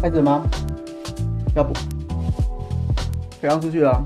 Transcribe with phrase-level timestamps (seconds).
[0.00, 0.46] 开始吗？
[1.54, 1.72] 要不，
[3.40, 4.04] 可以让出去了。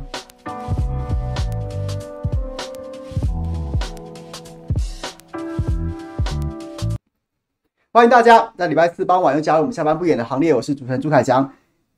[7.93, 10.55] 欢迎大家在礼拜四傍晚又加入我们下班不演的行列。
[10.55, 11.53] 我是主持人朱凯翔。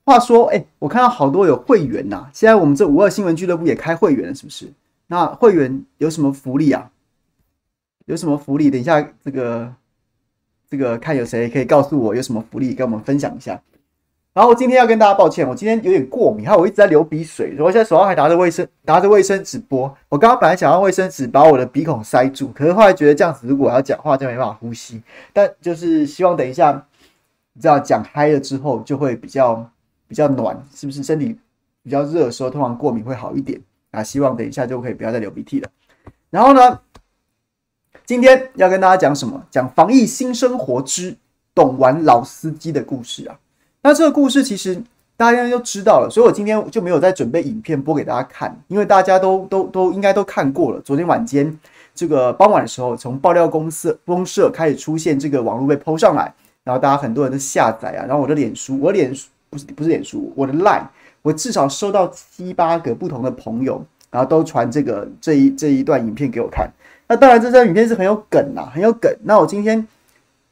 [0.05, 4.73] 话说，哎，我看到好多有会员呐、啊，现在我们这五二新闻俱乐部也开会员了，是不是？
[5.07, 6.91] 那会员有什么福利啊？
[8.07, 8.71] 有什么福利？
[8.71, 9.73] 等一下，这个
[10.73, 13.61] 这个看有谁可以告诉我有什么福利，跟我们分享一下。
[14.33, 19.95] 然后今天要跟大家抱歉，我今天有点过敏，还有我一直在流鼻水，我现在手上还拿着卫生拿着卫生纸播。
[20.09, 25.03] 我刚刚本来想用卫生纸把我的鼻孔塞住，可是后来觉得这样子如果要讲话就没办法呼吸。
[25.35, 26.87] 但就是希望等一下，
[27.53, 29.71] 你知道讲嗨了之后就会比较
[30.09, 31.03] 比较暖，是不是？
[31.03, 31.37] 身体
[31.83, 34.03] 比较热的时候，通常过敏会好一点啊。
[34.03, 35.69] 希望等一下就可以不要再流鼻涕了。
[36.31, 36.81] 然后呢，
[38.13, 39.43] 今天要跟大家讲什么？
[39.51, 41.17] 讲防疫新生活之
[41.55, 43.35] 懂玩老司机的故事啊。
[43.81, 44.79] 那这个故事其实
[45.17, 50.81] 大家都知道了，所以我今天就没有再准备影片播给大家看，因为大家都都都应该都看过了。
[50.83, 51.59] 昨天晚间
[51.95, 56.35] 这个傍晚的时候，从爆料公司公社开始出现这个网络被 PO 上来，
[56.65, 60.85] 然后大家很多人都下载啊，然后我的脸书，我脸书不是不是脸书，我的 Line，
[61.23, 66.71] 我至少收到七八个不同的朋友，然后都传这个这一这一段影片给我看。
[67.09, 69.11] 那当然这张影片是很有梗啊，很有梗。
[69.25, 69.87] 那我今天。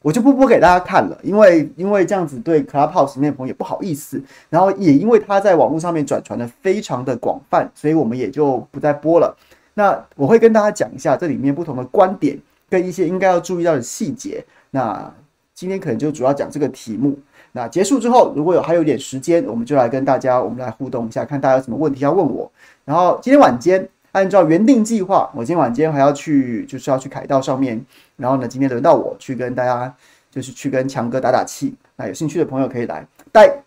[0.03, 9.37] 我就不播给大家看了，因为因为这样子对 Clubhouse 面朋友也不好意思，然后也因为他在网络上面转传的非常的广泛，所以我们也就不再播了。
[9.75, 12.39] 那我会跟大家讲一下这里面不同的观点
[12.71, 14.43] 跟一些应该要注意到的细节。
[14.71, 15.13] 那
[15.53, 17.19] 今天可能就主要讲这个题目。
[17.53, 22.51] 那结束之后，如果有还有点时间，我们就来跟大家我们来互动一下，看大家有什么问题要问我。
[22.87, 27.81] 然后今天晚间按照原定计划，我今天晚间还要去，就是要去凯道上面。
[28.17, 29.95] 然后呢，今天轮到我去跟大家，
[30.31, 31.75] 就是去跟强哥打打气。
[31.97, 33.63] 那有兴趣的朋友可以来带。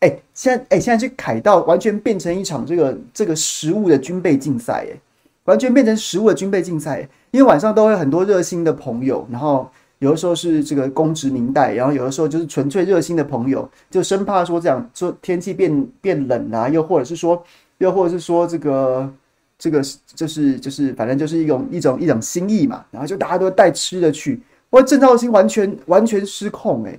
[0.00, 4.96] 哎，现在哎，现在去凯道完全变成一场这个这个食物的军备竞赛，哎，
[5.44, 7.08] 完全变成食物的军备竞赛。
[7.30, 9.70] 因为晚上都会很多热心的朋友，然后
[10.00, 17.42] 有的时候是这个公职民代，然后有的时候就是纯粹热心的朋友，就生怕说这样说天气变变冷啊，又或者是说，
[17.78, 19.10] 又或者是说这个。
[19.60, 24.40] 这个是就是就是反正就是一种一种一种心意嘛，然后就大家都带吃的去。
[24.70, 26.98] 我郑兆兴完全完全失控哎、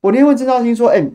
[0.00, 1.06] 我那天问郑兆兴说：“哎、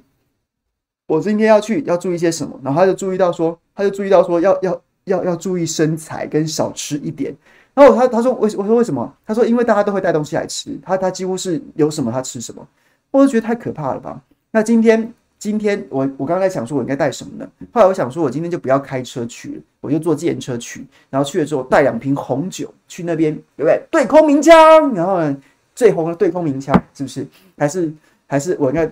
[1.08, 7.36] 我今天要去要注意些什么？”然后他就注意到说，他就注意到说要要要要注意身材跟少吃一点。
[7.74, 9.12] 然后他他说为我说为什么？
[9.26, 12.68] 他说因为大家都会带东西来吃，他他几乎是有什么他吃什么。
[13.10, 14.22] 我就觉得太可怕了吧？
[14.52, 15.12] 那今天。
[15.44, 17.46] 今天我我刚才想说，我应该带什么呢？
[17.74, 20.88] 后来我想说，我今天就不要开车去了，我就坐计程车去。
[21.10, 23.84] 然后去了之后，带两瓶红酒去那边，对不对？
[23.92, 24.56] 对空鸣枪，
[24.94, 25.38] 然后呢，
[25.76, 27.28] 最红的对空鸣枪，是不是？
[27.58, 27.94] 还是
[28.26, 28.90] 还是我应该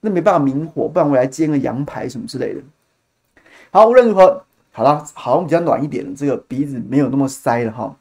[0.00, 2.60] 那没办法明火，不然我来煎个羊排什么之类的。
[3.72, 7.96] 好，无论如何，好了，好像比较暖一点了，这个鼻子没有那么塞了哈。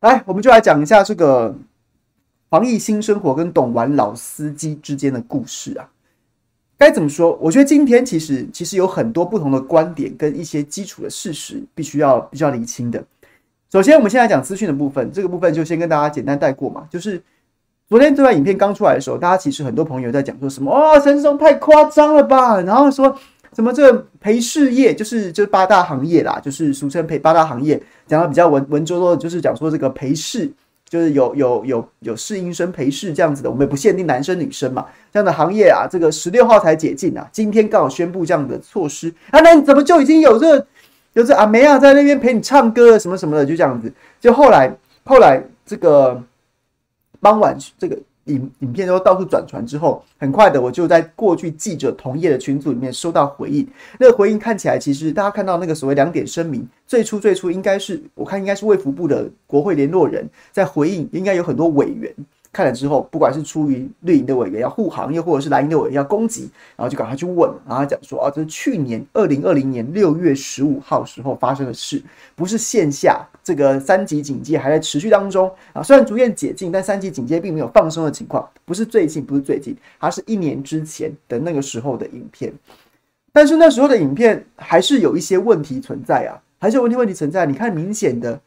[0.00, 1.56] 来，我们就来讲一下这个
[2.50, 5.88] 防疫新生活跟懂玩老司机之间的故事啊。
[6.84, 7.38] 该怎么说？
[7.40, 13.02] 我觉得今天其实其实有很多不同的观点跟一些基础的事实，必须要必须要厘清的。
[13.72, 16.86] 首先，我们现在讲资讯的部分，这个部分就先跟大家简单带过嘛。
[16.90, 17.22] 就是
[17.88, 22.60] 昨天这段影片刚出来的时候，大家其实很多朋友在讲说什么哦，陈时中太夸张了吧？
[22.60, 23.16] 然后说
[23.54, 30.52] 什么这个陪侍业，就是就是八大行业啦，就是俗称陪八大行业，讲的比较文文绉绉的，就是讲说这个陪侍。
[30.88, 40.66] 就是有有有有试音生陪侍这样子的，我们也不限定男生女生嘛，这样的行业啊，这个十六号才解禁啊，今天刚好宣布这样的措施啊，那你怎么就已经有这个
[41.14, 44.74] 有这阿梅啊在那边陪你唱歌什么什么的，就这样子，就后来
[45.04, 46.22] 后来这个
[47.20, 47.98] 傍晚这个。
[48.26, 53.66] 影影片都到处转传之后，很快的我就在过去记者同业的群组里面收到回应。
[53.98, 62.14] 那个回应看起来，其实大家看到那个所谓两点声明，最初最初应该是我看应该是卫福部的国会联络人在回应，应该有很多委员。
[62.54, 72.00] 看了之后，不管是出于绿营的委员要护航，又或者是蓝营的委员要攻击，然后就赶快去问，然后讲说啊，这是去年二零二零年六月十五号时候发生的事，
[72.36, 82.52] 不是线下这个三级警戒还在持续当中啊，虽然逐渐解禁，但三级警戒并没有放松的情况，不是最近，不是最近，它是一年之前的那个时候的影片，
[83.32, 88.40] 但是那时候的影片还是有一些问题存在啊，还是有问题问题存在，你看明显的。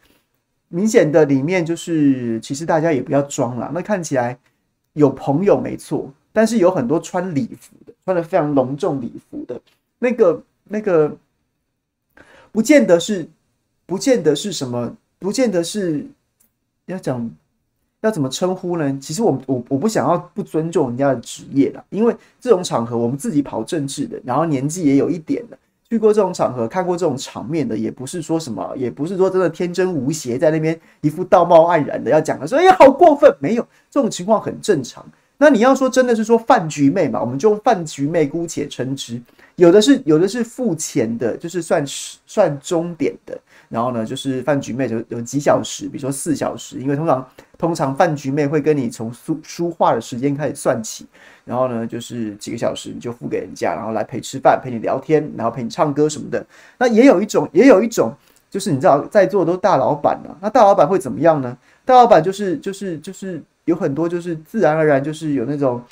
[0.70, 3.72] 明显的里面就是，其实大家也不要装了。
[3.74, 4.38] 那看起来
[4.94, 9.60] 有朋友没错，但是有很多穿礼服的，穿的非常隆重礼服的，
[10.00, 11.16] 那个那个，
[12.52, 13.28] 不见得是，
[13.86, 16.06] 不见得是什么，不见得是
[16.88, 17.30] 要讲，
[18.02, 18.98] 要怎么称呼呢？
[19.00, 25.58] 其实我我我不想要不尊重人家的职业啦，因为这种场合我们自己跑政治的，然后年纪也有一点的，
[25.90, 35.06] 去过这种场合，看过这种场面的，也不是说什么，也不是说真的天真无邪，在那边一副道貌岸然的要讲的说，哎呀好过分，没有这种情况很正常。
[35.38, 39.22] 那你要说真的是说饭局妹嘛，我们就用饭局妹姑且称之。
[39.56, 43.40] 有的是有的是付钱的，就是算算终点的。
[43.70, 51.06] 然后呢，就是饭局妹就有几小时，比如说四小时，因为通常通常饭局妹会跟你从书书画的时间开始算起。
[51.46, 56.46] 然后呢，就是几个小时你就付给人家，然后来陪吃饭、陪你聊天，然后陪你唱歌什么的。
[56.78, 58.14] 那也有一种，也有一种，
[58.50, 61.58] 就是你知道在座都大老板啊，那大老板会怎么样呢？
[61.86, 63.44] 大老板就是就是就是。
[63.68, 65.84] 有很多就是自然而然就是有那种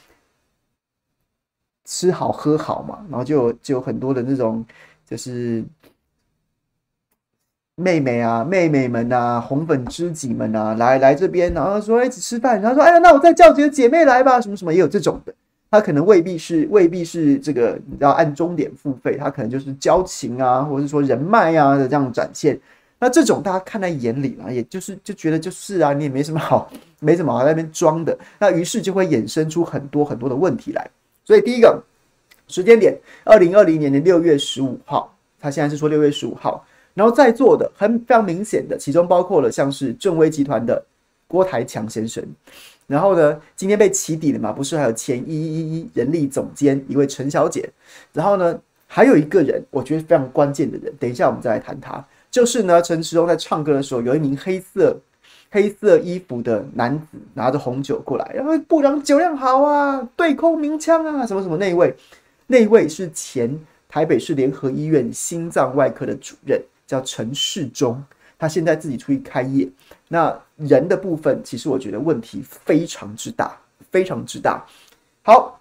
[1.84, 4.66] 吃好喝好嘛，然后就有就有很多的那种
[5.06, 5.62] 就是
[7.76, 15.34] 妹妹啊、妹妹们啊、红粉知己们啊来来这边，然后说一起吃饭，然后说哎呀，那我再叫几个姐妹来吧，什么什么也有这种的。
[15.70, 22.58] 他可能未必是未必是这个你要按钟点付费，他可能就是交情啊，或者是说人脉啊的这样展现。
[22.98, 28.18] 那这种大家看在眼里嘛，也就是就觉得就是啊，你也没什么好，没什么好在那边装的。
[28.40, 30.90] 那于是就会衍生出很多很多的问题来。
[31.26, 31.84] 所以第一个
[32.48, 36.66] 时间点，二零二零年的六月十五号，他现在是说六月十五号。
[36.96, 40.84] 然后在座的很非常明显的，其中包括了像是正威集团的
[41.28, 42.26] 郭台强先生。
[42.88, 47.70] 然后呢，今天被起底了嘛，不是还有前一一一人力总监一位陈小姐。
[48.14, 52.04] 然后呢，还有一个人，我觉得非常关键的人，等一下我们再来谈他。
[52.32, 54.96] 就是呢，陈时中在唱歌的时候，有一名黑色
[55.50, 61.96] 黑色衣服的男子拿着红酒过来，然后部长酒量好啊，对空鸣枪啊，什么什么那位，
[62.48, 63.58] 那位是前
[63.90, 68.04] 台北市联合医院心脏外科的主任，叫陈世忠，
[68.38, 69.70] 他现在自己出去开业。
[70.08, 73.58] 那人的部分，其实我觉得问题非常之大，
[73.92, 74.66] 非常之大。
[75.24, 75.60] 好，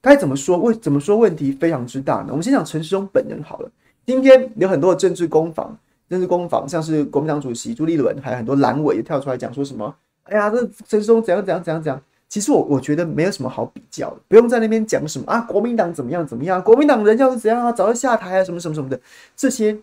[0.00, 0.58] 该怎么说？
[0.58, 2.28] 为怎么说问题非常之大呢？
[2.30, 3.70] 我们先讲陈世忠本人好了。
[4.04, 5.78] 今天有很多的政治攻防，
[6.08, 9.94] 政治攻防，像是国民党主席朱立伦，还有很多蓝委也跳出来讲说什么？
[10.24, 12.02] 哎呀，这陈世忠怎样怎样怎样怎样？
[12.28, 19.00] 其实我我觉得没有什么好比较的，不用在那边讲什么啊，国民党怎么样怎么样，国民党人要是怎样啊，早就下台啊，什么什么什么的，
[19.36, 19.76] 这些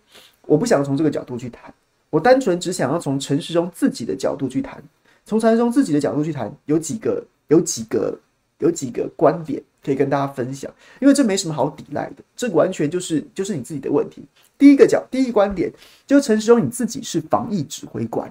[0.44, 1.74] 我不想从这个角度去谈，
[2.09, 4.81] 我单纯只想要从陈时中自己的角度去谈，
[5.25, 8.18] 从陈时中自己的角度去谈，有几个，有几个，
[8.59, 9.62] 有几个观点。
[9.86, 14.24] 可以跟大家分享，因为这没什么好抵赖的，这完全就是就是你自己的问题。
[14.57, 15.71] 第一个角，第一个观点
[16.07, 18.27] 就陈时中你自己是防疫指挥官，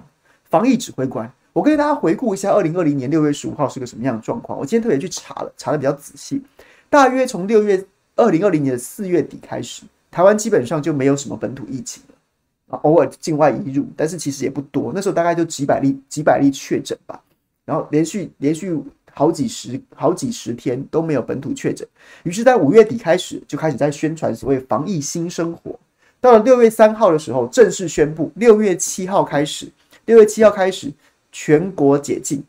[0.49, 1.31] 防疫指挥官。
[1.55, 4.59] 我跟大家回顾一下，二零二零年六月十五号是个什么样的状况？
[4.59, 6.41] 我今天特别去查了，查得比较仔细。
[6.89, 7.81] 大约从六月
[8.17, 14.91] 二零二零年的四月底开始，台湾基本上就没有什么本土疫情了啊，偶尔境外移入，但是其实也不多。
[14.93, 17.21] 那时候大概就几百例，几百例确诊吧，
[17.63, 18.77] 然后连续连续。
[19.17, 21.87] 好几十好几十天都没有本土确诊，
[22.23, 25.73] 于是，在五月底开始就开始在宣传所谓防疫新生活。
[26.19, 29.71] 到了六月三号的时候，正式宣布，六月七号开始，
[30.03, 30.91] 六月七号开始
[31.37, 32.41] 全国解禁，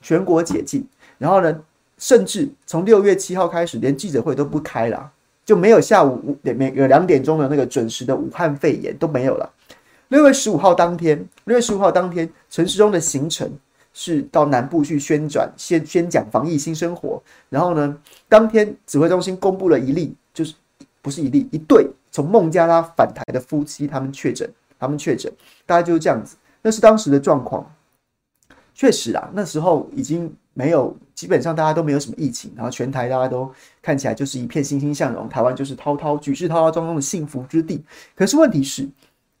[0.00, 0.84] 全国解禁。
[1.18, 1.60] 然后呢，
[1.96, 5.12] 甚至从六月七号开始，连记者会都不开了，
[5.44, 9.48] 就没有下午五点每个两点钟的那个准时的武汉肺炎都没有了。
[10.08, 13.56] 六月十五号当天，六月十五号当天，陈时中的行程。
[13.96, 17.96] 是到南部去宣转、宣宣讲防疫新生活，然后呢，
[18.28, 20.52] 当天指挥中心公布了一例，就是
[21.00, 24.50] 不是一例，一对从孟加拉返台的夫妻，他们确诊，
[24.80, 25.32] 他们确诊，
[25.64, 26.34] 大概就是这样子。
[26.62, 27.72] 那是当时的状况，
[28.74, 33.50] 确实啊，那时候已经没有，基本上大家都没有什么疫情，然后全台大家都
[33.80, 37.82] 看起来就是一片欣欣向荣，台湾就是滔滔举世滔滔庄庄的幸福之地。
[38.16, 38.88] 可是问题是，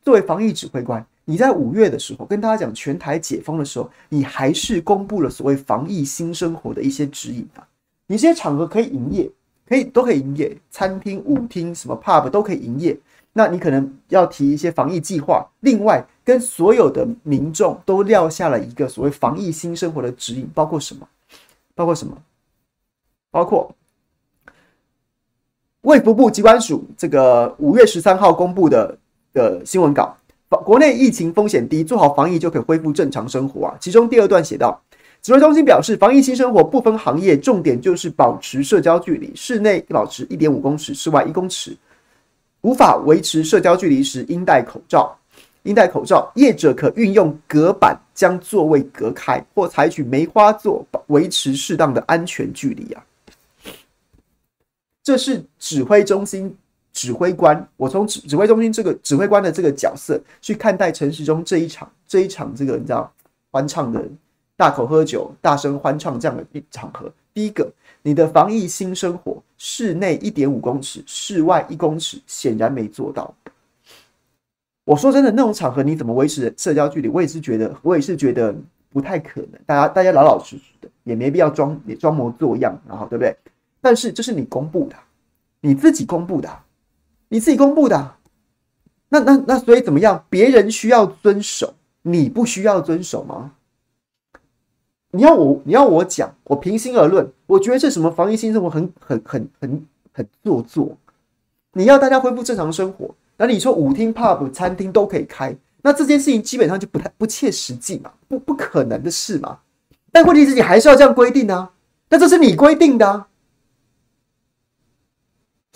[0.02, 1.04] 作为防疫指挥官。
[1.26, 7.66] 你在五月的时候跟大家讲全台解封的时候，你还是公布了所谓防疫新生活的一些指引啊。
[8.06, 9.30] 你这些场合可以营业，
[9.66, 12.94] 可以都可以营业，餐厅、舞厅、什么 pub 都可以营业。
[13.36, 21.06] 那你可能要提一些防疫计划，另外跟所有的民众都撂下了一个所谓防疫新生活的指引，包括什么？
[21.74, 22.16] 包括什么？
[23.30, 23.74] 包括
[25.82, 28.96] 卫福部机关署这个五月十三号公布的
[29.32, 30.16] 的新闻稿。
[30.64, 33.74] 国内疫情风险低，做好防疫就可以恢复正常生活啊。
[33.80, 34.80] 其中第二段写道，
[35.20, 41.76] 指挥中心表示，防疫新生活不分行业，重点就是保持社交距离，室内保持一点五公尺，室外一公尺。
[42.64, 45.16] 无法维持社交距离时，应戴口罩。
[45.64, 53.02] 应戴口罩，业者可运用隔板将座位隔开，或采取梅花座，维持适当的安全距离啊。
[55.02, 56.54] 这是指挥中心
[56.92, 63.10] 指挥官，我从指指挥中心这个指挥官的这个角色去看待陈时中这一场这一场这个你知道
[63.50, 64.06] 欢唱的
[64.58, 67.10] 大口喝酒、大声欢唱这样的一场合。
[67.32, 67.72] 第一个，
[68.06, 73.34] 你的防疫新生活，室内一点五公尺，室外一公尺，显然没做到。
[74.84, 77.08] 我说真的，那种场合你怎么维持社交距离？
[77.08, 78.54] 我也是觉得，我也是觉得
[78.90, 79.58] 不太可能。
[79.64, 83.34] 大家大家老老实实的，也没必要装装模作样，然后对不对？
[83.80, 84.96] 但是这是你公布的，
[85.62, 86.58] 你自己公布的。
[87.30, 88.14] 你自己公布的、
[89.08, 90.24] 那那那所以怎么样？
[90.28, 93.50] 别人需要遵守，你不需要遵守吗？
[95.14, 100.90] 你要我你要我讲，我平心而论，我觉得这什么防疫新生活很很很很很做作。
[101.72, 109.60] 你要大家恢复正常生活，那你说舞厅、pub、餐厅都可以开，那这件事情基本上就不太不切实际嘛，不不可能的事嘛。
[110.10, 111.70] 但问题是你还是要这样规定啊，
[112.10, 113.28] 那这是你规定的啊。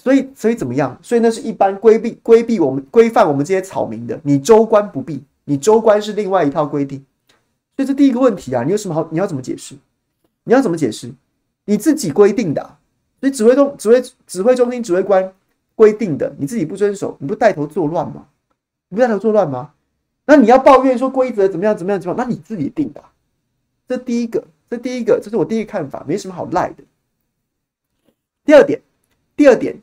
[0.02, 0.98] 所以，所以怎么样？
[1.00, 4.18] 所以那是一般规避、规避我们规范我们这些草民的。
[4.24, 7.04] 你州官不必，你州官是另外一套规定。
[7.78, 9.06] 所以这第一个问题啊，你有什么好？
[9.12, 9.76] 你要怎么解释？
[10.42, 11.14] 你要怎么解释？
[11.64, 12.76] 你自己规定的啊，
[13.20, 15.32] 所以指挥中、指挥、指挥中心指挥官
[15.76, 18.26] 规定的，你自己不遵守，你不带头作乱吗？
[18.88, 19.70] 你不带头作乱吗？
[20.26, 22.26] 那你要抱怨说规则怎么样、怎么样、怎么样？
[22.26, 23.00] 那你自己定的。
[23.86, 26.82] 这第一个，这第一个，这是我第一个看法，没什么好赖的。
[28.44, 28.82] 第二点，
[29.36, 29.80] 第二点。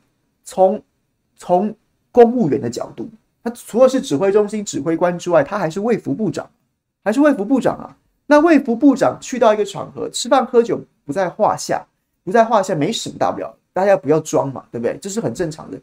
[0.47, 0.79] 从
[1.35, 1.75] 从
[2.11, 3.09] 公务员的角度，
[3.43, 6.47] 他除了是指挥中心指挥官之外，他还是卫福部长，
[7.05, 7.95] 还是卫福部长啊。
[8.25, 11.85] 那卫福部长去到一个场合吃饭喝酒不在话下，
[12.23, 14.97] 不在话下，没什么大不了，大家不要装嘛，对不对？
[14.97, 15.79] 这是很正常的。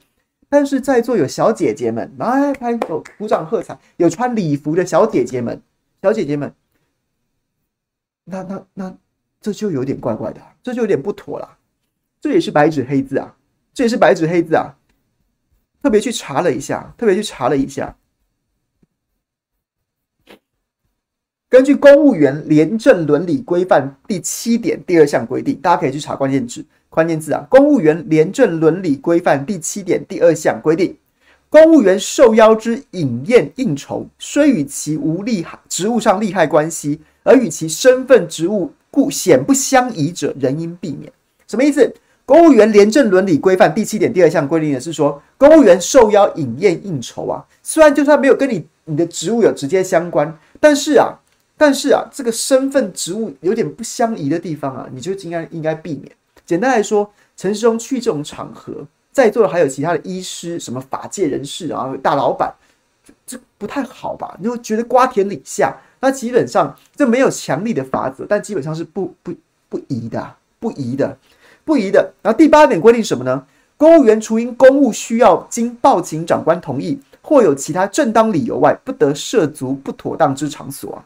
[0.50, 5.62] 但是在座有小姐姐们来拍手鼓掌喝彩，有穿礼服的小姐姐们，
[6.02, 6.52] 小姐姐们，
[8.24, 8.94] 那那那
[9.40, 11.56] 这就有点怪怪的，这就有点不妥了。
[12.20, 13.34] 这也是白纸黑字啊。
[13.74, 14.76] 这也是白纸黑字啊！
[15.82, 17.96] 特别去查了一下，特别去查了一下。
[21.52, 30.97] 根据《公务员廉政伦理规范》第七点第二项规定，大家可以去查关键字，关键字啊，《公务员廉政伦理规范》第七点第二项规定，
[31.50, 41.12] 公务员受邀之饮宴应酬，虽与其无利害职务上利害关系，而与其身份职务故显不相宜者，仍应避免。
[41.47, 41.92] 什么意思？
[42.25, 51.12] 公务员廉政伦理规范第七点第二项规定的是说，公务员受邀饮宴应酬啊，虽然就算没有跟你你的职务有直接相关，但是啊，
[51.62, 56.11] 但是啊，这个身份职务有点不相宜的地方啊，你就应该应该避免。
[56.45, 62.52] 简单来说，陈世忠去这种场合，在座的还有其他的医师、什么法界人士啊、大老板，
[63.25, 64.37] 这不太好吧？
[64.40, 69.33] 你会觉得瓜田李下，那基本上这没有强力的法则，但基本上是不不
[69.69, 71.16] 不宜的，不宜的。
[71.64, 72.12] 不宜的。
[72.23, 73.47] 然后第八点规定什么呢？
[73.76, 81.04] 公务员除因公务需要经报请长官同意，或有其他正当理由外，不得涉足不妥当之场所啊。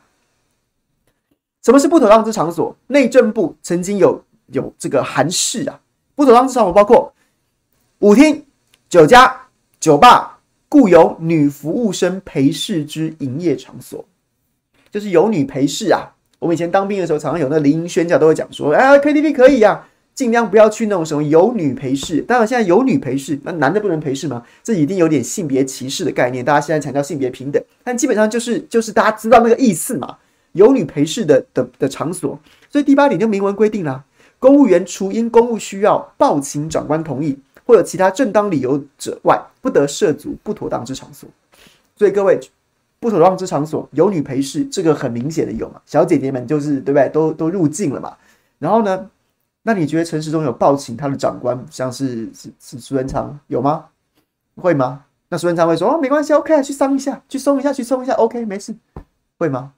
[1.66, 2.76] 什么是不妥当之场所？
[2.86, 5.80] 内政部曾经有有这个函释啊。
[6.14, 7.12] 不妥当之场所包括
[7.98, 8.44] 舞厅、
[8.88, 9.36] 酒家、
[9.80, 14.04] 酒吧，故有女服务生陪侍之营业场所，
[14.92, 16.12] 就是有女陪侍啊。
[16.38, 19.88] 我们以前当兵的时候，常常有那灵营宣教都会讲说，哎，KTV 可以呀、啊。
[20.14, 24.44] 尽量不要去那种什么有女陪侍，当然现在有女陪侍，那男的不能陪侍吗？
[24.62, 26.44] 这一定有点性别歧视的概念。
[26.44, 30.16] 大家现在强调性别平等，但基本上就是就是大家知道那个意思嘛。
[30.56, 34.04] 有女陪侍的的的场所，所以第八点就明文规定啦：
[34.38, 41.28] 公务员除因公务需要报请长官同意，或有其他正当理由者外，不得涉足不妥当之场所。
[41.94, 42.40] 所以各位，
[42.98, 45.80] 不妥当之场所有女陪侍，这个很明显的有嘛？
[45.86, 47.08] 小姐姐们就是对不对？
[47.10, 48.16] 都都入境了嘛？
[48.58, 49.08] 然后呢？
[49.68, 53.86] 那你觉得陈时中有报请他的长官，像是是是苏文昌有吗？
[54.54, 55.02] 会吗？
[55.28, 58.76] 那苏文昌会说哦，没关系，OK，去松一下，去松一下，去松一下，OK，没事，
[59.38, 59.72] 会吗？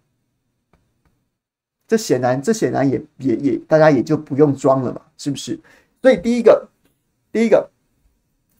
[1.89, 5.59] 这显然，这显然也也也，大家也就不用装了嘛，是不是？
[6.03, 6.69] 所以第一个，
[7.33, 7.71] 第一个，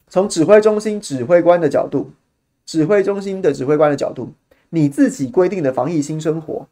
[0.07, 2.11] 从指挥中心指挥官的角度，
[2.65, 4.33] 指挥中心的指挥官的角度，
[4.69, 6.67] 你自己规定的防疫新生活，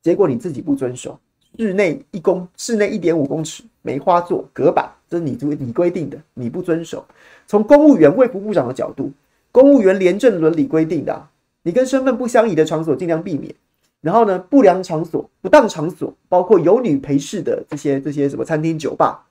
[0.00, 1.18] 结果你自己不遵守。
[1.58, 7.04] 室内一公，室内一点五公尺梅花座隔板，这是你规你规定的，你不遵守。
[7.46, 9.12] 从公务员卫福部长的角度，
[9.50, 11.28] 公务员廉政伦理规定的，
[11.64, 13.54] 你跟身份不相宜的场所尽量避免。
[14.02, 19.24] 然后呢，不良场所、不当场所，包括有女陪侍的这些这些什么餐厅、酒吧，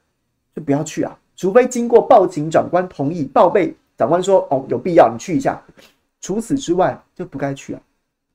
[0.56, 5.62] 就不要去啊，除非经过报警长官同意，报备长官说哦有必要，你去一下。
[6.22, 7.82] 除此之外就不该去啊。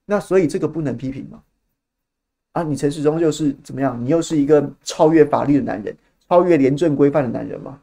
[0.04, 1.42] 那所以这个不能批评吗？
[2.52, 3.98] 啊，你陈世忠就是怎么样？
[4.04, 5.96] 你又是一个超越法律的男人，
[6.28, 7.80] 超越廉政规范的男人吗？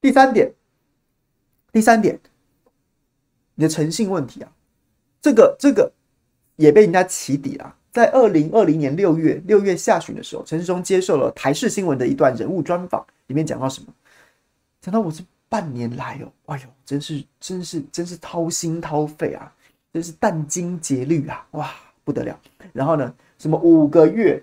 [0.00, 0.52] 第三点，
[1.72, 2.18] 第三点，
[3.56, 4.52] 你的诚信问题啊，
[5.20, 5.90] 这个这个
[6.58, 7.74] 也被人家起底了。
[7.90, 13.86] 在二零二零年六月六月下旬的时候，陈世忠接受了台视新闻的一段人物专访，里面讲到什么？
[14.80, 19.52] 讲到我这半年来哦，哎呦，真是真是真是掏心掏肺啊，
[19.92, 21.70] 真是殚精竭虑啊，哇，
[22.04, 22.38] 不得了。
[22.72, 24.40] 然后呢，什么五个月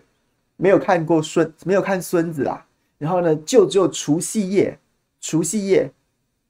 [0.58, 2.66] 没有看过孙，没有看孙子啊。
[2.98, 4.78] 然后呢，就只有除夕夜，
[5.22, 5.92] 除夕夜，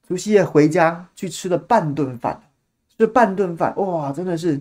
[0.08, 2.42] 除夕夜回家去吃了半顿饭，
[2.98, 4.60] 这半顿饭，哇，真的是。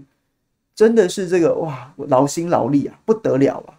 [0.74, 3.78] 真的是这个哇，劳心劳力啊，不得了啊！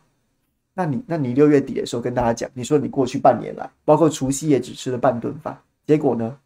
[0.74, 6.38] 那你那你六月底的时候跟大家讲，你说你过去半年来，包括除夕也只吃了半顿饭，结果呢？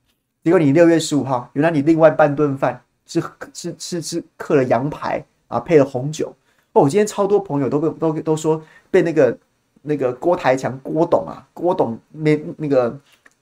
[0.44, 3.22] 结果你六月十五号，原来你另外半顿饭是
[3.54, 6.34] 是是是刻了羊排啊，配了红酒。
[6.74, 9.38] 哦，我今天超多朋友都被都都说被那个
[9.82, 12.98] 那个郭台强郭董啊，郭董那那个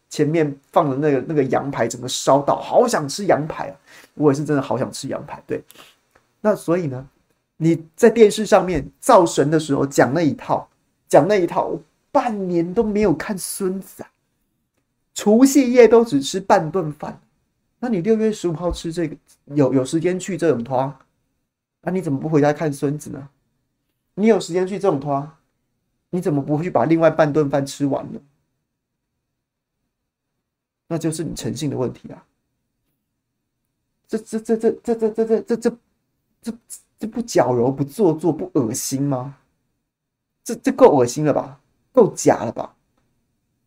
[0.09, 3.75] 前面放的那个那个羊排整个烧到，好想吃羊排啊！
[4.15, 5.63] 我也是真的好想吃羊排，对。
[6.47, 7.05] 那所以呢，
[7.57, 10.69] 你在电视上面造神的时候讲那一套，
[11.05, 14.09] 讲那一套，我半年都没有看孙子啊，
[15.13, 17.19] 除夕夜都只吃半顿饭，
[17.79, 20.97] 那你六月十五号吃这个有有时间去这种摊，
[21.81, 23.27] 那你怎么不回家看孙子呢？
[24.13, 25.29] 你有时间去这种摊，
[26.11, 28.21] 你怎么不去把另外半顿饭吃完呢？
[30.87, 32.23] 那就是你诚信的问题啊！
[34.07, 35.77] 这这这这这这这这这这。
[36.41, 36.53] 这
[36.99, 39.35] 这不矫揉不做作不恶心吗？
[40.43, 41.59] 这这够恶心了吧？
[41.91, 42.75] 够假了吧？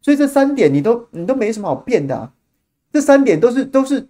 [0.00, 2.32] 所以这三点你都你都没什么好辩的啊，
[2.90, 4.08] 这三点都是都是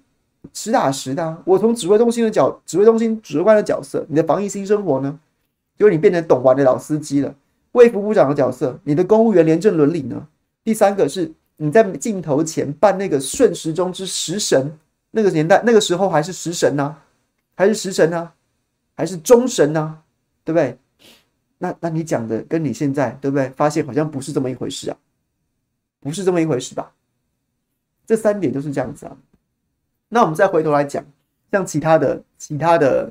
[0.53, 1.43] 实打实的啊。
[1.45, 5.19] 我从指挥中心的角指挥中心指挥官的角色，你的防疫新生活呢？
[5.77, 7.35] 结果你变成懂玩的老司机了。
[7.73, 10.29] 卫福部长的角色，你的公务员廉政伦理呢？
[10.63, 14.79] 第三个是你在镜头前扮那个顺时钟之食神，
[15.11, 16.97] 那个年代那个时候还是食神呢？
[17.55, 18.33] 还是食神呢？
[19.01, 19.99] 还是忠神呢、
[20.45, 20.77] 对不对？
[21.57, 23.49] 那那你讲的跟你现在对不对？
[23.51, 24.97] 发现好像不是这么一回事啊，
[26.01, 26.93] 不是这么一回事吧？
[28.05, 29.17] 这三点就是这样子啊。
[30.11, 31.03] 那我们再回头来讲，
[31.51, 33.11] 像其他的其他的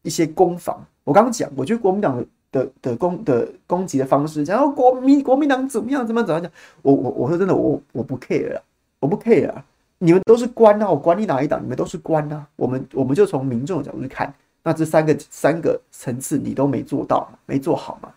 [0.00, 8.62] 一些攻防，我刚刚讲，我觉得国民党的的攻的攻击的方式，讲到国民国民党怎么样怎么样怎么样，我我我说真的，我我不 care 啊，
[9.00, 9.62] 我不 care 啊。
[10.00, 12.46] 你们都是官啊，我管你哪一党，你们都是官啊。
[12.54, 14.32] 我们我们就从民众的角度去看。
[14.68, 18.10] 那这三个三个层次你都没做到，没做好嘛？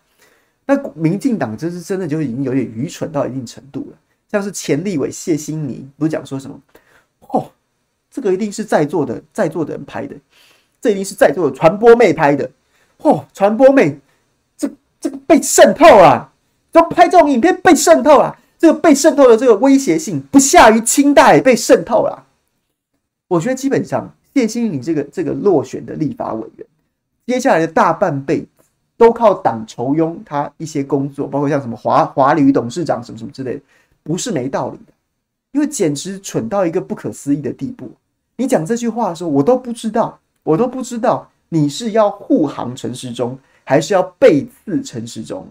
[0.66, 3.96] 那民进党这是真的就已经有点愚蠢到一定程度了。
[4.30, 6.60] 像是前立委谢欣霓不是讲说什么？
[7.20, 7.50] 哦，
[8.10, 10.14] 这个一定是在座的在座的人拍的，
[10.78, 12.50] 这一定是在座的传播妹拍的。
[12.98, 13.98] 哦，传播妹，
[14.54, 14.68] 这
[15.00, 16.34] 这个被渗透啊！
[16.70, 18.38] 都拍这种影片被渗透啊！
[18.58, 22.26] 这个被渗透的这个威胁性不下于清代被渗透了。
[23.28, 24.14] 我觉得基本上。
[24.34, 26.66] 谢欣霓这个这个落选的立法委员，
[27.26, 28.48] 接下来的大半辈子
[28.96, 33.62] 都靠党酬庸他一些工作，包括像什么华华旅董事长什么什么之类的，
[34.02, 34.92] 不是没道理的，
[35.52, 37.90] 因为简直蠢到一个不可思议的地步。
[38.36, 45.46] 你讲这句话的时候，我都不知道，我都不知道你是要护航陈时中，还是要背刺陈时中？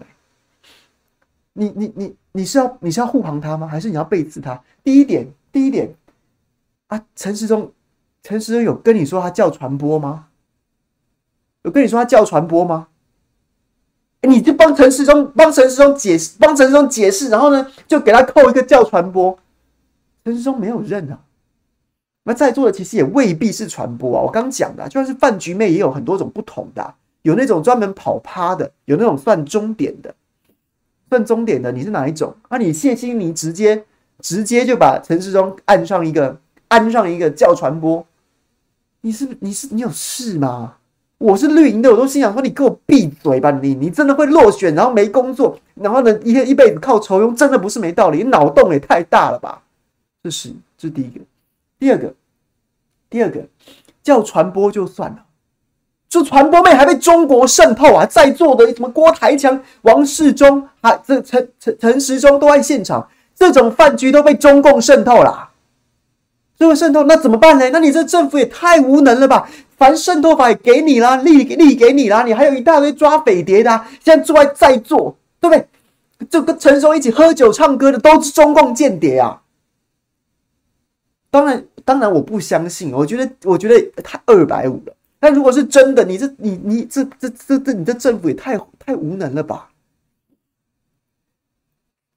[1.52, 3.66] 你你你你是要你是要护航他吗？
[3.66, 4.60] 还是你要背刺他？
[4.82, 5.94] 第一点，第一点
[6.88, 7.70] 啊，陈时中。
[8.22, 10.26] 陈时中有跟你说他叫传播吗？
[11.62, 12.88] 有跟你说他叫传播吗？
[14.22, 19.36] 你就帮陈时中帮陈时中解释，帮陈时中解释，然后呢，就给他扣一个叫传播。
[20.24, 21.18] 陈时中没有认啊。
[22.22, 24.22] 那在座的其实也未必是传播啊。
[24.22, 30.14] 我刚讲的，就算是饭局妹也有很多种不同的、有那种专门跑趴的，有那种算终点的，
[31.08, 32.32] 算终点的，你是哪一种？
[32.48, 33.84] 啊，你谢欣霓直接
[34.20, 38.06] 直接就把陈时中按上一个安上一个叫传播。
[39.02, 40.74] 你是你是你有事吗？
[41.18, 43.50] 我是绿营的，我都心想说，你给我闭嘴吧！
[43.62, 48.18] 你你真的会落选，然后没工作，然后呢一一辈子靠酬庸，真的不是没道理。
[48.18, 49.62] 你脑洞也太大了吧！
[50.22, 51.20] 这是这是第一个，
[51.78, 52.12] 第二个，
[53.08, 53.44] 第二个
[54.02, 55.24] 叫传播就算了，
[56.08, 58.06] 这传播妹还被中国渗透啊！
[58.06, 65.50] 在座的什么郭台强、王世忠，还这陈陈陈时中都在现场，这种饭局都被中共渗透了。
[66.58, 67.68] 这个渗透那怎么办呢？
[67.70, 69.48] 那你这政府也太无能了吧！
[69.76, 75.66] 反渗透法也给你啦，力力给你啦，你还有一大堆抓匪谍的、现在坐在在座，对不对？
[76.30, 79.42] 就跟陈松一起喝酒唱歌的都是中共间谍啊！
[81.30, 84.94] 当然，当然我不相信，我觉得我觉得太二百五了。
[85.18, 89.70] 但如果是真的，你这你你这这这这你这政府也太太无能了吧！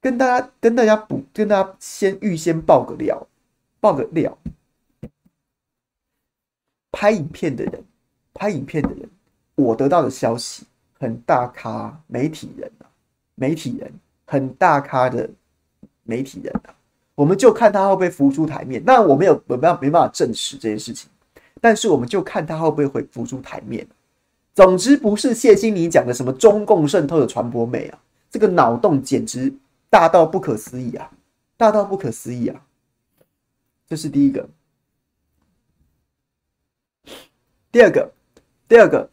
[0.00, 3.26] 跟大家跟大家补，跟大家先预先爆个料。
[3.86, 4.36] 爆个料，
[6.90, 7.84] 拍影片的人，
[8.34, 9.08] 拍影片的人，
[9.54, 10.66] 我得到的消息，
[10.98, 12.90] 很大咖媒体人啊，
[13.36, 13.88] 媒体人
[14.24, 15.30] 很大咖的
[16.02, 16.74] 媒体人啊，
[17.14, 18.82] 我们就看他会不会浮出台面。
[18.84, 21.08] 那我没有，没办，没办法证实这件事情，
[21.60, 23.86] 但是我们就看他会不会会浮出台面。
[24.52, 27.98] 总之，不是谢欣霓讲的什么中共渗透的传播美啊，
[28.32, 29.54] 这个脑洞简直
[29.88, 31.08] 大到不可思议啊，
[31.56, 32.65] 大到不可思议啊！
[33.88, 34.48] 这是第一个。
[37.70, 38.12] 第二个，
[38.66, 39.08] 第二个，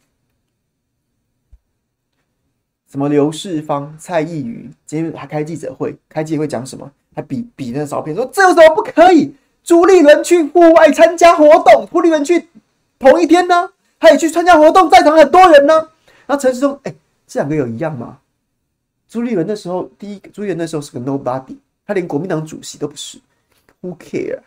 [2.89, 6.89] 什么刘世芳、蔡易余今天还开记者会，开记者会讲什么？
[7.13, 9.35] 还比比那个照片，说这有什么不可以？
[9.63, 12.47] 朱立伦去户外参加活动，朱立伦去
[12.97, 15.73] 同一天呢，他也去参加活动，在场很多人呢。
[16.25, 16.95] 然后陈时中，哎，
[17.27, 18.19] 这两个有一样吗？
[19.07, 23.19] 朱立伦那时候，第一个，朱立伦那时候是个 nobody，他连国民党主席都不是
[23.81, 24.39] ，who care？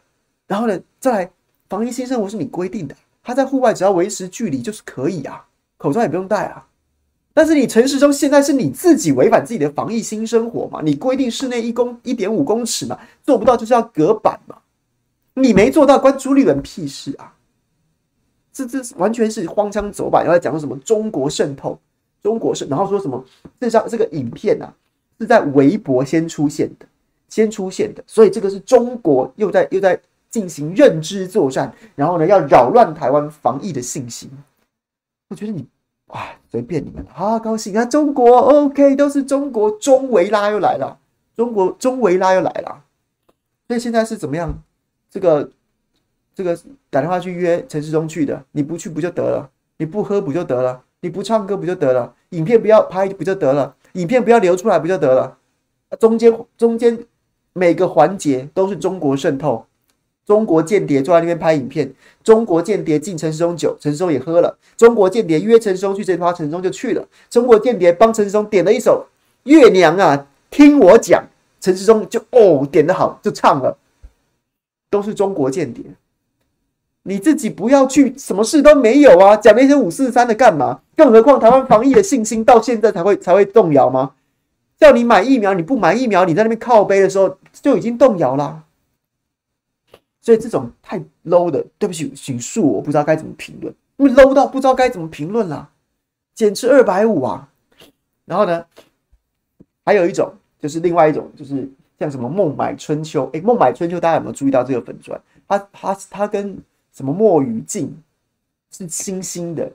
[0.46, 1.30] 然后呢，再来，
[1.68, 2.94] 防疫新生活是你规定的。
[3.22, 5.44] 他在户外只要维持距离就是可以啊，
[5.76, 6.64] 口罩也不用戴啊。
[7.34, 10.80] 但是你陈时中现在是你自己违反自己的防疫新生活嘛？
[10.82, 14.56] 你规定室内一公一点五公尺嘛，做不到就是要隔板嘛。
[15.34, 17.34] 你没做到，关朱立伦屁事啊！
[18.52, 21.78] 这这完全是荒腔走板，要在讲什么中国渗透，
[22.22, 23.22] 中国渗，然后说什么
[23.60, 24.72] 这张这个影片啊
[25.18, 26.86] 是在微博先出现的，
[27.28, 30.00] 先出现的，所以这个是中国又在又在。
[30.36, 34.30] 进行认知作战，然后呢，要扰乱台湾防疫的信心。
[35.30, 35.66] 我觉得你，
[36.08, 37.86] 哇，随便你们，好高兴啊！
[37.86, 40.98] 中国 OK，都是中国，中维拉又来了，
[41.34, 42.84] 中国中维拉又来了。
[43.66, 44.62] 所以现在是怎么样？
[45.10, 45.50] 这个
[46.34, 46.54] 这个
[46.90, 49.48] 打电话去约陈时中去的，你不去不就得了？
[49.78, 50.82] 你不喝不就得了？
[51.00, 52.14] 你不唱歌不就得了？
[52.30, 53.74] 影片不要拍不就得了？
[53.94, 55.38] 影片不要流出来不就得了？
[55.98, 57.06] 中间中间
[57.54, 59.64] 每个环节都是中国渗透。
[60.26, 61.90] 中国间谍坐在那边拍影片，
[62.24, 64.58] 中国间谍敬陈时中酒，陈时中也喝了。
[64.76, 67.06] 中国间谍约陈时中去这趴，陈时中就去了。
[67.30, 69.06] 中国间谍帮陈时中点了一首
[69.50, 71.24] 《月娘》啊，听我讲，
[71.60, 73.78] 陈世忠就哦点得好，就唱了。
[74.90, 75.84] 都是中国间谍，
[77.04, 80.80] 你自己不要去，什么事都没有啊，讲那些五四三的干嘛？
[80.96, 84.12] 更何况台湾防疫的信心到现在才会才会动摇吗？
[84.78, 88.64] 叫你买疫苗，你不买疫苗，你在那边靠背的时候就已经动摇了。
[90.26, 95.70] 所以这种太 low 的，对不起，请恕我不知道该怎么评论，因为 low 到不知道该怎么评论了，
[96.34, 97.48] 减至二百五啊。
[98.24, 98.66] 然后呢，
[99.84, 105.16] 还有一种就是另外一种，就是像什么孟买春秋，哎，孟买春秋大家有没有注意到这个粉专？
[105.46, 106.58] 他他他跟
[106.92, 107.96] 什么墨鱼镜
[108.72, 109.70] 是新兴的，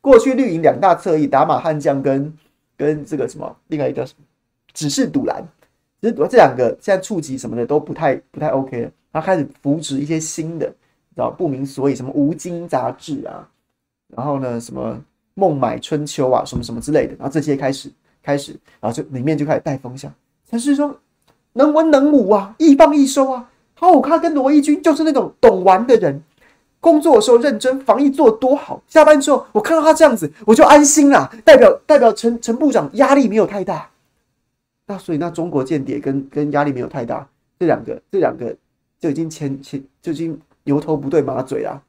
[0.00, 2.36] 过去绿营两大侧翼打马汉将跟
[2.76, 4.24] 跟这个什么另外一个什么
[4.72, 5.46] 只是赌蓝，
[6.00, 8.90] 其实这两个现在触及什么的都不太不太 OK 了。
[9.12, 13.46] 他开始扶植一些新的，知道不明所以，什么吴京杂志啊，
[14.16, 14.98] 然后呢，什么
[15.34, 17.90] 孟买春秋啊，什么什么之类的，然后这些开始
[18.22, 20.10] 开始，然后就里面就开始带风向。
[20.48, 20.96] 陈时中
[21.52, 23.50] 能文能武啊，易放易收啊。
[23.74, 26.22] 好，我他跟罗一军就是那种懂玩的人，
[26.80, 33.90] 工作的时候认真，防疫做得多好，下班之后我看到他这样子，我就安心啦，代表代表陈陈部长压力没有太大。
[34.86, 38.56] 那所以那中国间谍跟跟压力没有太大，这两个这两个。
[39.02, 41.82] 就已经前前就已经牛头不对马嘴啊！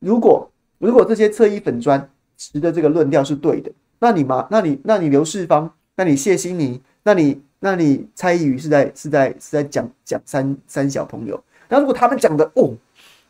[0.00, 11.42] 如果如果这些侧翼粉砖持的这个论调是对的，那你嘛，那你那你刘世芳，那你谢欣霓，那你那你蔡易余是在是在是在讲讲三三小朋友。
[11.70, 12.74] 那如果他们讲的哦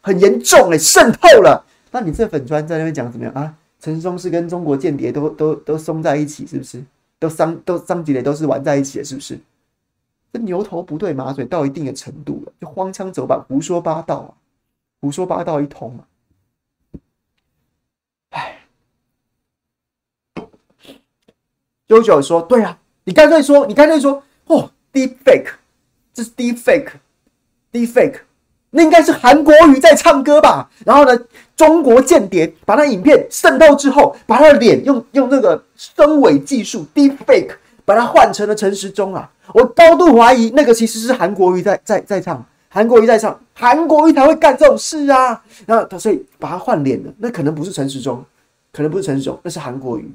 [0.00, 3.54] 很严重哎、渗透了，那你这粉砖在那边讲怎么样啊？
[3.78, 6.82] 陈松是跟中国间谍都都都松在一起，是不是？
[7.20, 9.38] 都桑都桑吉磊都是玩在一起的，是不是？
[10.32, 14.32] 这牛头不对马嘴到一定的程度了，就荒腔走板、胡说八道啊，
[15.00, 16.00] 胡说八道一通啊！
[18.30, 18.60] 哎
[21.86, 25.50] ，JoJo 说：“对啊，你干脆说，你干脆说，哦，Deep Fake，
[26.14, 28.20] 这是 Deep Fake，Deep Fake，
[28.70, 30.70] 那应该是韩国瑜在唱歌吧？
[30.86, 31.14] 然后呢，
[31.54, 39.30] 中国间谍把那影片渗透之后，把他的脸用用那个深伪技术 Deep Fake。”把它换成了陈时中啊！
[39.54, 45.42] 我高度怀疑那个其实是韩国瑜在在在唱，韩国瑜在唱，韩国瑜才会干这种事啊！
[45.66, 48.24] 然后他所以把他换脸了，那可能不是陈时中，
[48.72, 50.10] 可能不是陈时中，那是韩国瑜。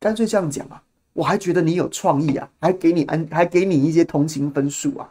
[0.00, 0.80] 干脆这样讲啊，
[1.12, 5.08] 我还觉得你有创意啊，还给你安，还给你一些同情分数啊。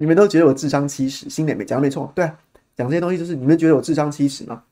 [0.00, 2.38] 你们都觉得我智商七十，心里没讲没错，对啊，
[2.74, 4.62] 讲这些东西就是你们觉得我智商七十吗？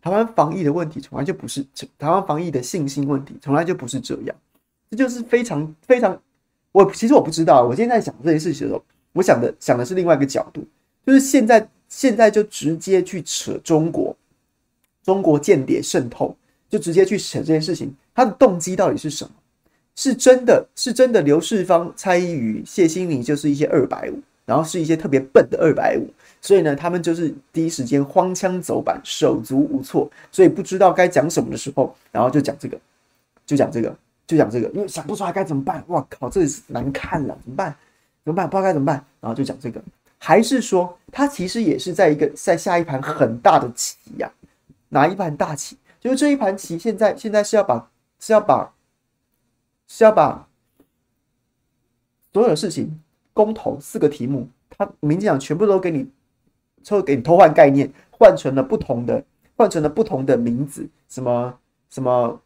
[0.00, 1.64] 台湾防疫的问题从来就不是
[1.96, 4.34] 台湾防疫的信心问题，从来就不是这样。
[4.90, 6.20] 这就是非常非常，
[6.72, 10.66] 我其实我不知道，我今天在想这件事情的时候，我想的想的是另外一个角度，
[11.06, 14.16] 就是现在现在就直接去扯中国，
[15.04, 16.36] 中国间谍渗透，
[16.68, 19.30] 就直接去扯这件事情，他的动机到底是什么？
[19.96, 26.08] 是真的是真的刘世芳、蔡依瑜、谢欣霓就是一些二百五，然后是一些特别笨的二百五，
[26.40, 32.78] 所以呢，他们就是第一时间荒腔走板，手足无措，所以不知道该讲什么的时候，然后就讲这个，
[33.46, 33.94] 就讲这个。
[34.24, 35.82] 就讲这个，因为想不出来该怎么办。
[35.88, 37.74] 哇靠，这是难看了，怎么办？
[38.24, 38.48] 怎么办？
[38.48, 39.04] 不知道该怎么办。
[39.20, 39.82] 然后就讲这个，
[40.16, 44.32] 还是说他其实也是在一个在下一盘很大的棋呀、啊？
[44.88, 45.76] 哪一盘大棋？
[46.00, 48.72] 就是这一盘棋，现在现在是要把是要把
[49.94, 50.48] 是要把
[52.32, 52.98] 所有的事情
[53.34, 56.08] 公投四个题目，他民进党全部都给你，
[56.82, 59.22] 抽给你偷换概念，换成了不同的，
[59.54, 61.54] 换成了不同的名字，什么
[61.90, 62.40] 什么。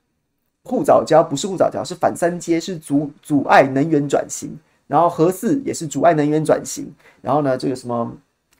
[0.68, 4.50] 护藻礁不是护藻礁，是反三阶，是阻阻碍能源转型。
[4.88, 6.92] 然后核四也是阻碍能源转型。
[7.22, 8.12] 然后呢，这个什么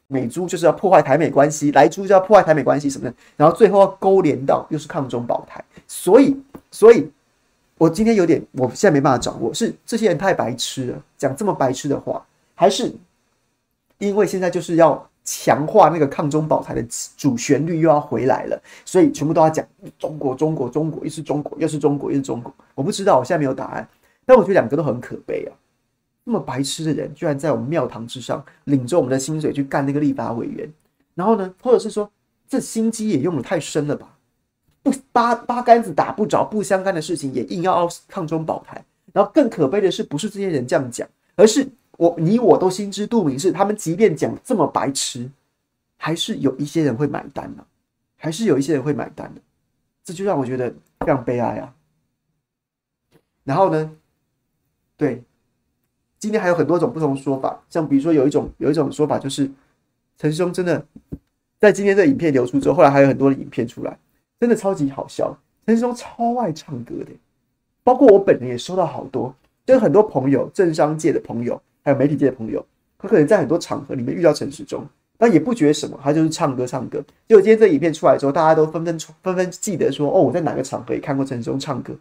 [0.06, 3.16] 美猪就是要破坏台美关系，莱猪就要破坏台美关系什么的。
[3.36, 5.64] 然后最后要勾连到又是抗中保台。
[5.88, 7.10] 所以，所以
[7.78, 12.92] 我今天有点，我现在没办法掌握，是这些人太白痴了，讲这么白痴的话，还是
[13.98, 15.08] 因为现在就是要。
[15.28, 16.80] 强化那个抗中保台的
[17.16, 19.66] 主旋律又要回来了，所以全部都要讲
[19.98, 22.54] 中国，中国，中国，又是中国，又是中国，又是中国。
[22.76, 23.88] 我不知道，我现在没有答案。
[24.24, 25.50] 但我觉得两个都很可悲啊！
[26.22, 30.72] 那么白痴的人，居然在我们庙堂之上领着我们的薪水去干那个立法委员，
[31.16, 32.08] 然后呢，或者是说
[32.48, 34.15] 这心机也用的太深了吧？
[35.16, 38.84] 八八竿子打不着，不相干的事情也硬要抗中保台。
[39.14, 41.66] 然后更可悲的是，不是这些人这样讲，而是。
[41.98, 45.30] 我你我都心知肚明，是他们即便讲这么白痴，
[45.96, 47.64] 还是有一些人会买单的，
[48.18, 49.40] 还是有一些人会买单的，
[50.04, 50.68] 这就让我觉得
[51.00, 51.74] 非常悲哀啊。
[53.44, 53.90] 然后呢，
[54.98, 55.22] 对，
[56.18, 59.50] 今天还有很多种不同说法，像比如说有一种有一种说法就是
[60.18, 60.86] 陈时中真的
[61.58, 63.98] 在今天这影片流出之后，后来还有很多的影片出来，
[64.40, 65.36] 真的超级好笑。
[65.66, 67.10] 陈时中超爱唱歌的，
[67.82, 71.60] 包括我本人也收到好多，就是很多朋友，政商界的朋友。
[71.82, 72.66] 还有媒体界的朋友，
[72.98, 74.84] 他可能在很多场合里面遇到陈时中，
[75.16, 76.98] 但也不觉得什么，他就是唱歌唱歌。
[77.28, 81.94] 结果今天这影片出来之后，大家都纷纷纷纷记得说：“哦，我在哪个场合也看过陈时中唱歌。”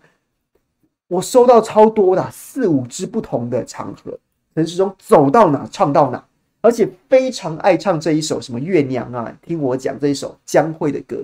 [1.07, 4.17] 我收到超多的四五支不同的场合，
[4.55, 6.25] 陈时中走到哪唱到哪，
[6.61, 11.23] 而且非常爱唱这一首什么月娘啊，听我讲这一首江蕙的歌。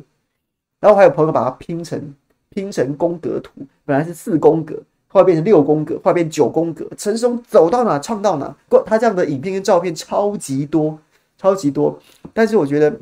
[0.82, 2.14] 然后还有朋友把它拼成
[2.50, 3.52] 拼成宫格图，
[3.86, 4.78] 本来是四宫格。
[5.14, 6.88] 后来变成六宫格，后来变九宫格。
[6.98, 10.98] 陈松走到哪唱到哪，他这样的影片跟照片超级多，
[11.38, 12.00] 超级多。
[12.34, 12.98] 但是我觉得，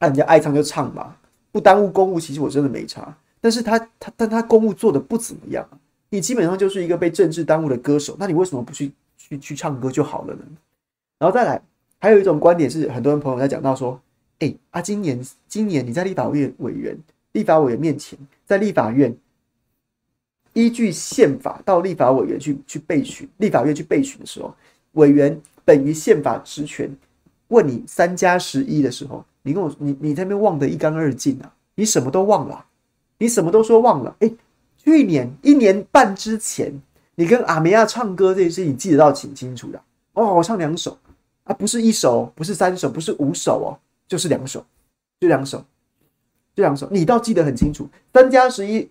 [0.00, 1.16] 按人家爱唱就唱吧，
[1.50, 2.20] 不耽误公务。
[2.20, 3.16] 其实我真的没差。
[3.40, 5.66] 但是他他但他公务做的不怎么样，
[6.10, 8.14] 你基本上就是一个被政治耽误的歌手。
[8.18, 10.42] 那你为什么不去去去唱歌就好了呢？
[11.18, 11.62] 然后再来，
[11.98, 13.98] 还有一种观点是，很多人朋友在讲到说，
[14.38, 16.96] 哎啊，今年今年你在立法院委员、
[17.32, 19.16] 立法委员面前，在立法院。
[20.54, 24.52] 依据宪法到立法委员去去备询，立法院去备询的时候，
[24.92, 26.90] 委员本于宪法职权，
[27.48, 31.54] 问你三加十一的时候，你跟我你你在那边忘得一干二净啊！
[31.76, 32.64] 你什么都忘了，
[33.18, 34.16] 你什么都说忘了。
[34.18, 34.32] 哎，
[34.78, 36.72] 去年一年半之前，
[37.14, 39.80] 你跟阿梅亚唱歌这件事，你记得到挺清楚的
[40.14, 40.34] 哦。
[40.34, 40.98] 我唱两首
[41.44, 43.68] 啊，不是一首，不是三首，不是五首哦，
[44.08, 44.64] 就是两首，
[45.20, 45.58] 就两首，
[46.54, 47.88] 就两首，你倒记得很清楚。
[48.12, 48.90] 三加十一。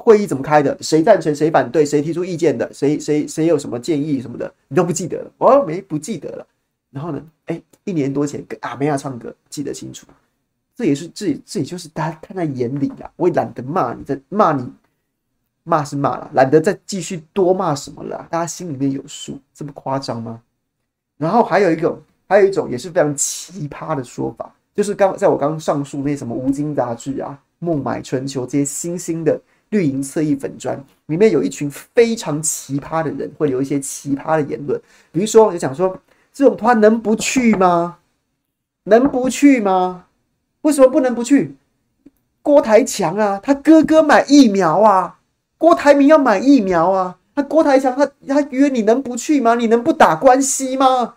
[0.00, 0.78] 会议怎么开的？
[0.80, 1.34] 谁赞成？
[1.34, 1.84] 谁反对？
[1.84, 2.72] 谁提出意见的？
[2.72, 4.54] 谁谁谁有什么建议什么的？
[4.68, 5.32] 你都不记得了？
[5.38, 6.46] 哦，没不记得了。
[6.92, 7.20] 然后呢？
[7.46, 10.06] 哎，一年多前跟阿梅亚唱歌，记得清楚。
[10.76, 13.10] 这也是这也这也就是大家看在眼里啦。
[13.16, 14.72] 我也懒得骂你，再骂你，
[15.64, 18.28] 骂是骂了，懒得再继续多骂什么了。
[18.30, 20.40] 大家心里面有数，这么夸张吗？
[21.16, 29.40] 然后还有一个，还有一种也是非常奇葩的说法，就是刚在我刚上述那什么吴京杂志啊、孟买春秋这些新兴的。
[29.70, 34.80] 绿营侧翼粉专里面有一群非常奇葩的人，会有一些奇葩的言论，
[35.12, 35.94] 比如说就讲说
[36.32, 37.98] 这种团能不去吗？
[38.84, 40.06] 能不去吗？
[40.62, 41.54] 为什么不能不去？
[42.40, 45.18] 郭台强啊，他哥哥买疫苗啊，
[45.58, 49.54] 郭台铭要买疫苗啊，他郭台强他他约你能不去吗？
[49.54, 51.16] 你能不打关系吗？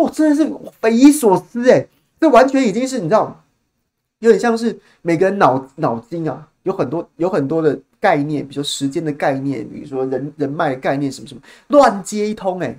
[0.00, 1.86] 哦，真的是匪夷所思哎，
[2.20, 3.42] 这完全已经是你知道，
[4.20, 6.46] 有点像是每个人脑脑筋啊。
[6.64, 12.78] 有很多有很多的概念，比如说时间的概念，比如说人人脉的概念，什么什么乱接一通哎、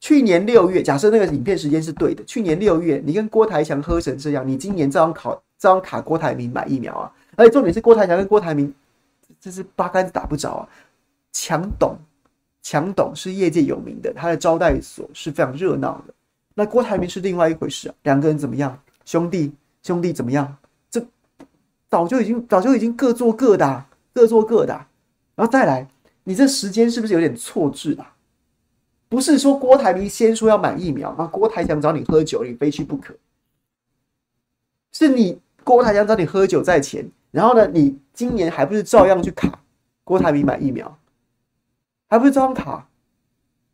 [0.00, 7.12] 去年六月，假设那个影片时间是对的，去年六月你跟郭台强喝成这样，你今年照样考照样卡郭台铭买疫苗啊。
[7.36, 8.72] 而且重点是郭台强跟郭台铭，
[9.38, 10.68] 这是八竿子打不着啊。
[11.32, 11.98] 强懂，
[12.66, 16.12] 强董是业界有名的，他的招待所是非常热闹的。
[16.52, 18.76] 那郭台铭是另外一回事啊，两个人怎么样？
[19.04, 19.52] 兄弟，
[19.84, 20.56] 兄弟怎么样？
[20.90, 21.00] 这
[21.88, 24.72] 早就已经早就已经各做各的，各做各的。
[25.36, 25.86] 然后再来，
[26.24, 28.16] 你这时间是不是有点错置啊？
[29.08, 33.14] 不是说郭台铭先说要买疫苗，那郭台强找你喝酒，你非去不可。
[34.92, 39.60] 是你郭台强找你喝酒在前，然后呢，你今年还不是照样去卡
[40.02, 40.98] 郭台铭买疫苗，
[42.08, 42.88] 还不是照样卡？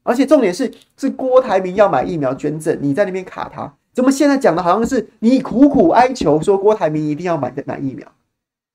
[0.04, 8.10] 而且重点是，是郭台铭要买疫苗捐赠，你在那边卡他，怎么现在讲的好像是你苦苦哀求说郭台铭一定要买买疫苗，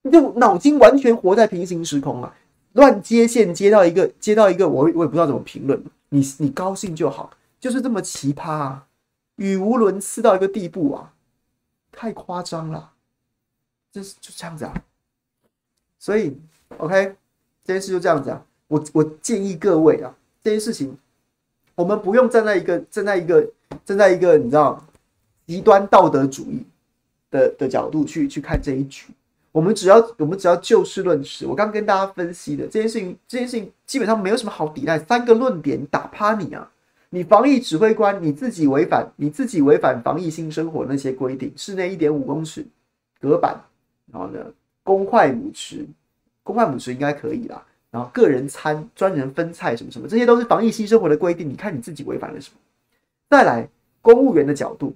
[0.03, 2.33] 你就脑筋完全活在平行时空啊！
[2.73, 8.87] 乱接线接到一个接到一个，我我也不知道怎么评论，你你高兴就好，就是这么奇葩啊，
[9.35, 11.11] 语无伦次到一个地步啊，
[11.91, 12.91] 太夸张了，
[13.91, 14.73] 就是就这样子啊，
[15.99, 16.39] 所以
[16.77, 17.15] OK，
[17.65, 20.97] 这件事就这样子啊，我我建议各位啊，这件事情。
[21.75, 23.47] 我们不用站在一个站在一个
[23.85, 24.83] 站在一个你知道
[25.45, 26.65] 极端道德主义
[27.29, 29.13] 的的角度去去看这一局，
[29.51, 31.45] 我们只要我们只要就事论事。
[31.45, 36.67] 我刚跟大家分析的这件事情，这件事情基本上没有什么好抵赖，三个论点打趴你啊！
[37.11, 42.65] 你防疫指挥官你自己违反你自己违反防疫新生活那些规定，室内一点五公尺
[43.21, 43.55] 隔板，
[44.11, 44.39] 然后呢
[44.81, 45.85] 公筷母匙，
[46.41, 47.63] 公筷母匙应该可以啦。
[47.97, 51.49] 然后个人餐、专人分菜什么什么，这些都是防疫新生活的规定。
[51.49, 52.57] 你看你自己违反了什么？
[53.27, 53.67] 再来，
[54.03, 54.95] 公务员的角度，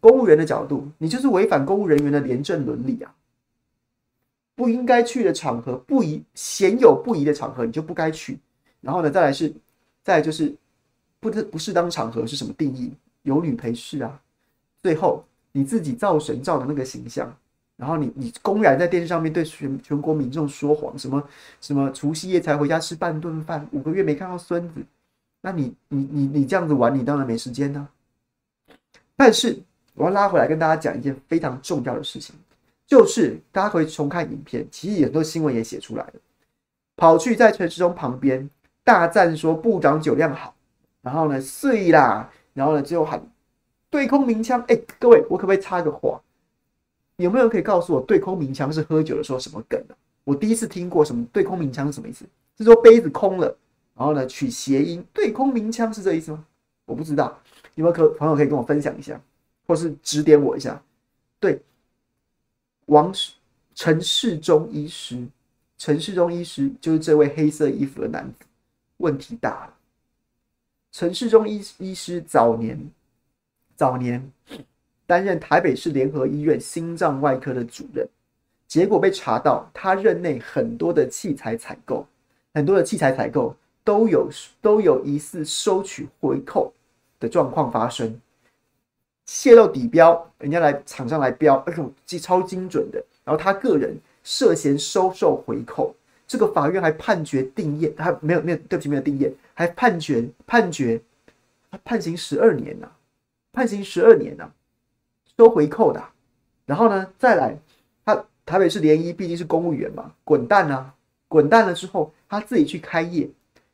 [0.00, 3.14] 公务员的角度，你就是违反公务人员的廉政伦理啊！
[4.56, 8.38] 不应该去的场合，不宜鲜有不宜的场合，你就不该去。
[8.80, 9.52] 然后呢，再来是，
[10.02, 10.54] 再来就是
[11.20, 12.94] 不不适当场合是什么定义？
[13.24, 14.18] 有女陪侍啊！
[14.82, 17.30] 最后你自己造神造的那个形象。
[17.78, 21.22] 然后你你公然在电视上面对全全国民众说谎，什么
[21.60, 24.84] 什么除夕夜才回家吃半顿饭，五个月没看到孙子，
[25.40, 27.88] 那你你你你这样子玩，你当然没时间呢、
[29.14, 29.56] 但是
[29.94, 32.34] 我要拉回来跟大家讲一件非常重要的事情，
[32.84, 36.14] 就是大家可以重看影片，其实很多新闻也写出来了，
[36.96, 38.50] 跑去在陈时中旁边
[38.82, 40.52] 大赞说部长酒量好，
[41.00, 43.22] 然后呢碎啦，然后呢最后喊
[43.88, 46.20] 对空鸣枪，哎，各位我可不可以插个话？
[47.18, 49.94] 有没有人可以告诉我，对空鸣枪是喝酒的时候什么梗呢？
[50.22, 52.24] 我第一次听过什么对空鸣枪是什么意思？
[52.56, 53.46] 是说杯子空了，
[53.94, 56.44] 然后呢取谐音，对空鸣枪是这意思吗？
[56.84, 57.36] 我不知道，
[57.74, 59.20] 有没有可朋友可以跟我分享一下，
[59.66, 60.80] 或是指点我一下？
[61.40, 61.60] 对，
[62.86, 63.12] 王
[63.74, 65.26] 陈世忠医师，
[65.76, 68.46] 陈世忠医师就是这位黑色衣服的男子，
[68.98, 69.74] 问题大了。
[70.92, 72.90] 陈世忠医医师早年，
[73.74, 74.32] 早年。
[75.08, 78.06] 担任台北市联合医院心脏外科的主任，
[78.66, 82.06] 结果被查到他任内很多的器材采购，
[82.52, 84.28] 很多的器材采购都有
[84.60, 86.70] 都有疑似收取回扣
[87.18, 88.20] 的状况发生，
[89.24, 95.94] 泄露底标，人家来厂商来标，而且超精准的，然后他个人涉嫌收受回扣，
[96.26, 101.00] 这个法院还判决定谳，还没有没有对不起没有定谳，还判决判决
[101.70, 102.90] 他判刑十二年呐、
[103.54, 104.50] 判刑十二年呐、
[105.38, 106.02] 收回扣的，
[106.66, 107.56] 然后呢，再来，
[108.04, 110.92] 他台北市联医毕竟是公务员嘛，滚蛋啊，
[111.28, 113.30] 滚蛋了之后，他自己去开业，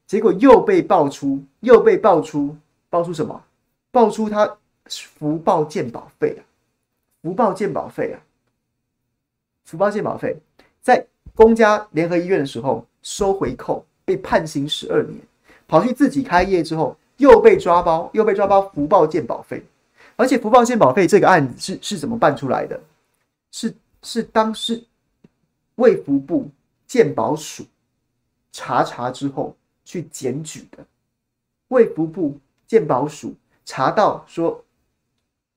[0.06, 2.54] 结果又被爆出，又被爆出，
[2.90, 3.42] 爆出什么？
[3.90, 4.58] 爆出他
[4.90, 6.44] 福报鉴保费啊，
[7.22, 8.20] 福报鉴保费啊，
[9.64, 10.36] 福报鉴保费，
[10.82, 15.18] 在公家联合医院的时候收回扣，被判刑十二年，
[15.66, 19.64] 跑去自己开业之后，又被抓包，又被抓包福报鉴保费。
[20.16, 22.80] 而且福报健保费这个案子是是怎么办出来的？
[23.50, 24.84] 是是当时
[25.76, 26.48] 卫福部
[26.86, 27.64] 健保署
[28.52, 30.86] 查查之后去检举的。
[31.68, 34.64] 卫福部健保署查到说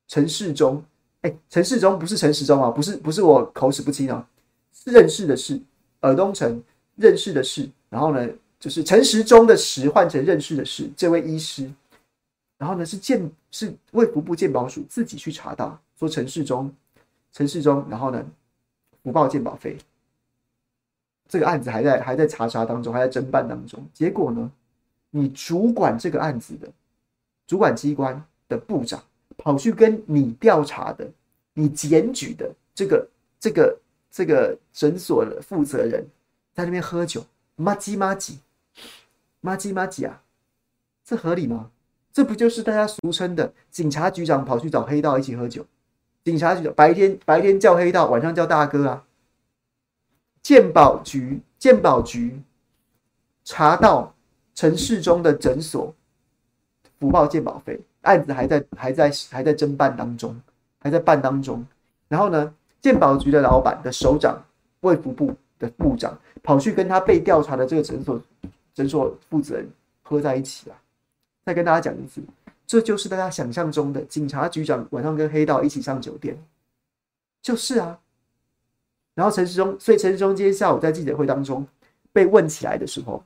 [0.07, 0.83] 陈世忠，
[1.21, 4.27] 哎，陈世忠不是陈时忠啊，不是不是我口齿不清啊，
[4.73, 5.61] 是认识的是
[5.99, 6.63] 尔东城
[6.95, 8.27] 认识的是，然后呢
[8.59, 11.69] 就是陈时中的时换成认识的是这位医师。
[12.59, 16.71] 然后呢，是健是卫福部健保署自己去查到，说陈世忠，
[17.33, 18.23] 陈世忠，然后呢，
[19.01, 19.75] 不报健保费，
[21.27, 23.83] 这个案子还在还在查查当中，还在侦办当中。
[23.95, 24.51] 结果呢，
[25.09, 26.71] 你主管这个案子的
[27.47, 29.03] 主管机关的部长
[29.37, 31.09] 跑去跟你调查的、
[31.53, 33.79] 你检举的这个这个
[34.11, 36.05] 这个诊所的负责人，
[36.53, 38.37] 在那边喝酒，麻吉麻吉，
[39.41, 40.21] 麻吉麻吉啊，
[41.03, 41.71] 这合理吗？
[42.17, 45.63] 这不就是大家俗称的警察局长跑去找黑道一起喝酒？
[46.23, 49.03] 警察局长白天白天叫黑道，晚上叫大哥啊。
[50.41, 52.41] 鉴宝局鉴宝局
[53.43, 54.15] 查到
[54.55, 55.93] 城市中的诊所
[56.97, 60.35] 不报鉴保费，案子还在还在还在侦办当中，
[60.79, 61.63] 还在办当中。
[62.07, 62.51] 然后呢，
[62.81, 64.43] 鉴宝局的老板的首长
[64.79, 68.19] 卫福部的部长跑去跟他被调查的这个诊所
[68.73, 69.69] 诊所负责人
[70.01, 70.75] 喝在一起啊。
[71.47, 72.21] 再跟大家讲一次，
[72.65, 76.37] 这就是大家想象中的警察局长晚上跟黑道一起上酒店，
[77.41, 77.97] 就是啊。
[79.13, 81.65] 然后陈世忠，所以陈世忠今天下午在记者会当中
[82.11, 83.23] 被问起来的时候，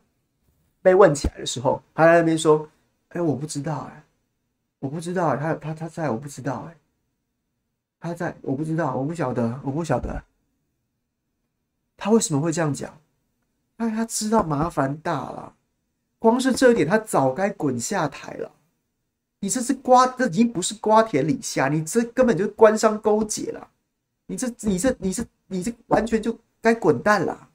[0.84, 2.70] 被问起来的时候，他在那边说
[3.10, 4.04] ：“哎，我不知道，哎，
[4.78, 6.78] 我不知道，哎，他他他在，我不知道，哎，
[8.00, 10.24] 他在，我不知道，我不晓得，我不晓得，
[11.98, 12.96] 他为什么会这样讲？
[13.78, 15.56] 哎，他知道麻烦大了。”
[16.22, 18.52] 光是这一点，他早该滚下台了。
[19.40, 23.68] 你这是瓜，这已经不是瓜田李下，你这根本就是官商勾结了。
[24.28, 27.48] 你这，你这，你这，你这完全就该滚蛋了。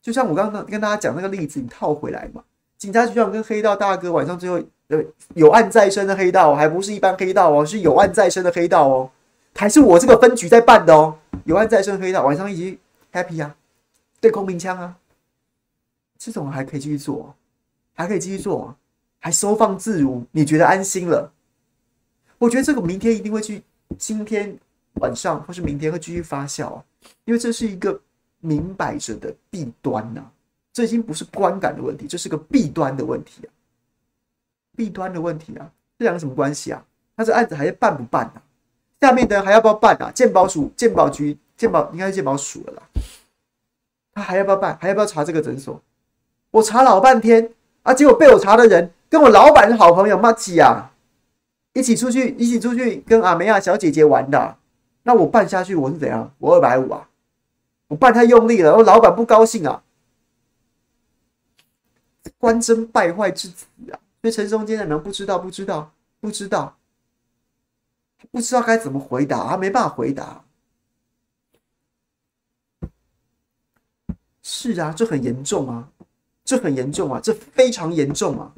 [0.00, 2.42] 就像我刚刚跟大家讲那个例子，你套回来嘛。
[2.78, 4.98] 警察局长跟黑道大哥晚上最后呃
[5.34, 9.10] 有案在身的黑道，还不是一般黑道哦，是有案在身的黑道哦，
[9.54, 11.18] 还是我这个分局在办的哦。
[11.44, 12.78] 有案在身的黑道晚上一起
[13.12, 13.54] happy 啊，
[14.18, 14.96] 对空鸣枪啊。
[16.18, 17.34] 这种还可以继续做，
[17.94, 18.74] 还可以继续做，
[19.18, 21.32] 还收放自如，你觉得安心了？
[22.38, 23.62] 我觉得这个明天一定会去，
[23.98, 24.58] 今天
[24.94, 26.82] 晚上或是明天会继续发酵，
[27.24, 27.98] 因为这是一个
[28.40, 30.22] 明摆着的弊端呐，
[30.72, 33.48] 这已经不是观感的问题，这是个弊端的问题啊，
[34.76, 36.84] 弊端的问题啊，这两个什么关系啊？
[37.16, 38.42] 他这案子还要办不办啊？
[39.00, 40.10] 下面的人还要不要办啊？
[40.14, 42.82] 健保署、健保局、健保应该是健保署了啦，
[44.12, 44.76] 他还要不要办？
[44.78, 45.82] 还要不要查这个诊所？
[46.56, 47.52] 我查老半天
[47.82, 50.90] 啊，结果被我查的人跟我老板是好朋友麻吉啊，
[51.74, 54.56] 一起出去，一起出去跟阿梅亚小姐姐玩的。
[55.02, 56.34] 那我办下去，我是怎样？
[56.38, 57.08] 我二百五啊，
[57.88, 59.82] 我办太用力了，我老板不高兴啊，
[62.38, 64.00] 官真败坏之子啊！
[64.22, 65.38] 所以陈松坚能不知道？
[65.38, 65.92] 不知道？
[66.20, 66.78] 不知道？
[68.30, 69.46] 不知道该怎么回答？
[69.46, 70.42] 他没办法回答。
[74.42, 75.90] 是啊，这很严重啊。
[76.46, 77.20] 这很严重啊！
[77.20, 78.54] 这非常严重啊！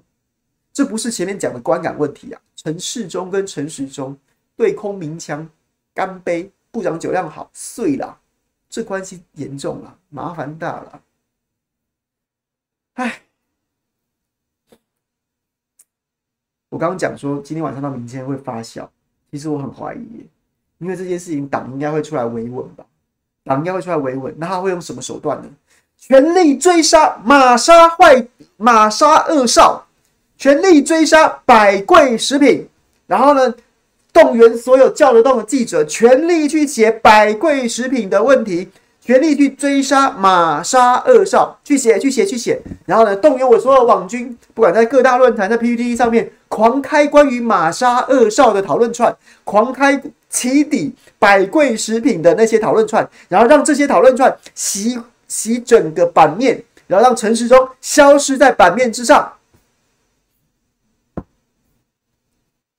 [0.75, 2.41] 这不是前面讲的观感问题啊！
[2.55, 4.17] 陈世忠跟陈时中
[4.55, 5.49] 对空鸣枪，
[5.95, 6.53] 干杯！
[6.71, 8.21] 部长酒量好，碎了，
[8.69, 11.03] 这关系严重了，麻烦大了。
[12.93, 13.23] 哎，
[16.69, 18.87] 我刚刚讲说今天晚上到明天会发酵，
[19.31, 20.29] 其实我很怀疑，
[20.77, 22.85] 因为这件事情党应该会出来维稳吧？
[23.45, 25.51] 党应该会出来维稳，那他会用什么手段呢？
[26.01, 28.27] 全力追杀玛莎坏
[28.57, 29.87] 玛莎二少，
[30.39, 32.67] 全力追杀百贵食品，
[33.07, 33.53] 然后呢，
[34.13, 38.69] 动员所有叫得动的记者，全力去写百贵食品的问题，
[39.03, 54.99] 全力去追杀玛莎二少，去写去写去写，然后呢，动员我所有网军，不管在各大论坛、在 PPT 上面狂开关于玛莎二少的讨论串，狂开起底百贵食品的那些讨论串，然后让这些讨论串袭。
[55.39, 59.35] 洗整个版面，然后让陈时中消失在版面之上，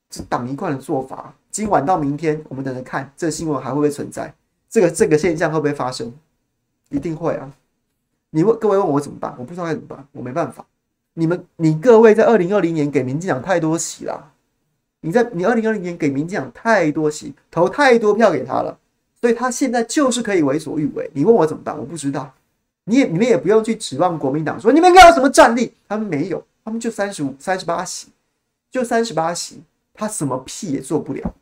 [0.10, 1.34] 这党一贯的做法。
[1.50, 4.34] 今晚到明天，我们等着看这个新闻还会不会存在，
[4.70, 6.14] 这个这个现象会不会发生？
[6.90, 7.50] 一定会啊！
[8.32, 9.34] 你问各位问我怎么办？
[9.40, 10.66] 我不知道该怎么办，我没办法。
[11.14, 14.34] 你们你各位在二零二零年给民进党太多席了，
[15.00, 18.78] 你在你二零二零年给民进党太多席，投太多票给他了，
[19.22, 21.10] 所以他现在就是可以为所欲为。
[21.14, 21.78] 你问我怎么办？
[21.78, 22.34] 我不知道。
[22.90, 28.08] 你也你们也不用去指望国民党说你们应该有什么战力，他们没有，他们就三十五、三十八席，
[28.72, 29.62] 就三十八席，
[29.94, 31.36] 他什么屁也做不了。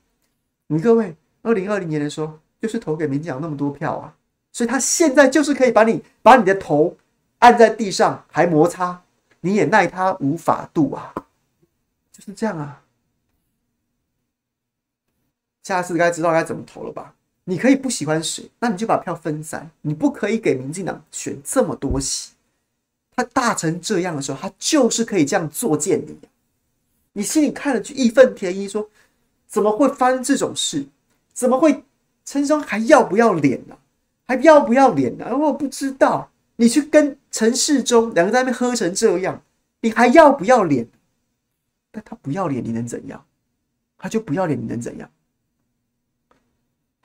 [0.67, 4.13] 你各位，二零二零年的时候就是投给民进党那么多票啊，
[4.51, 6.97] 所以他现在就是可以把你把你的头
[7.39, 9.01] 按在地上还摩擦，
[9.39, 11.13] 你也奈他无法度啊，
[12.11, 12.83] 就是这样啊。
[15.63, 17.13] 下次该知道该怎么投了吧？
[17.49, 19.71] 你可以不喜欢谁，那你就把票分散。
[19.81, 22.33] 你不可以给民进党选这么多席。
[23.15, 26.17] 他大成这样的时候，他就是可以这样作践你。
[27.13, 28.89] 你心里看了就义愤填膺，说
[29.47, 30.85] 怎么会发生这种事？
[31.33, 31.85] 怎么会
[32.25, 33.77] 陈时中还要不要脸呢、
[34.25, 36.29] 还要不要脸呢、我不知道。
[36.57, 39.41] 你去跟陈世忠两个在那边喝成这样，
[39.79, 40.85] 你还要不要脸？
[41.91, 43.23] 但他不要脸，你能怎样？
[43.97, 45.09] 他就不要脸，你能怎样？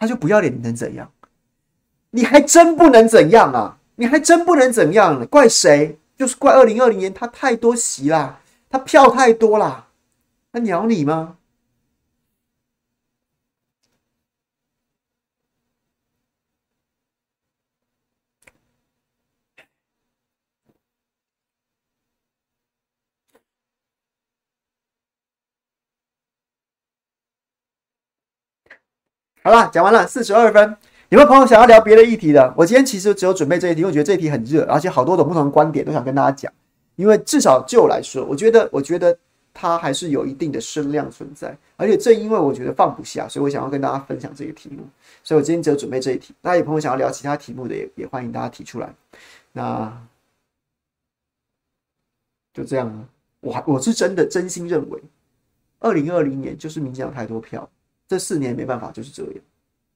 [0.03, 1.09] 他就不要脸，你能怎样？
[2.11, 3.79] 你还真不能怎样啊！
[3.95, 5.25] 你还真不能怎样？
[5.27, 5.97] 怪谁？
[6.19, 9.87] 就是怪二零二零年他太多席啦，他票太多啦，
[10.53, 11.37] 他鸟你吗？
[29.45, 30.77] 好了，讲完了，四十二分。
[31.09, 32.55] 有没有朋友想要聊别的议题的？
[32.57, 36.53] 我今天其实只有准备这一题，因为我觉得这一题很热，而且好多种不同的观点都想跟大家讲。
[36.95, 39.19] 因为至少就我来说，我觉得，我觉得
[39.53, 41.57] 它还是有一定的声量存在。
[41.77, 44.87] 而且正因为我觉得放不下，所以我想要跟大家分享这个题目。
[45.25, 46.33] 所以我今天只有准备这一题。
[46.41, 48.95] 那有朋友想要聊其他题目的也，也欢迎大家提出来。
[49.51, 49.93] 那
[52.55, 53.09] 就这样了。
[53.41, 55.03] 我还我是真的真心认为，
[55.81, 57.69] 二零二零年就是民进党太多票，
[58.13, 59.43] 这四年没办法，就是这样，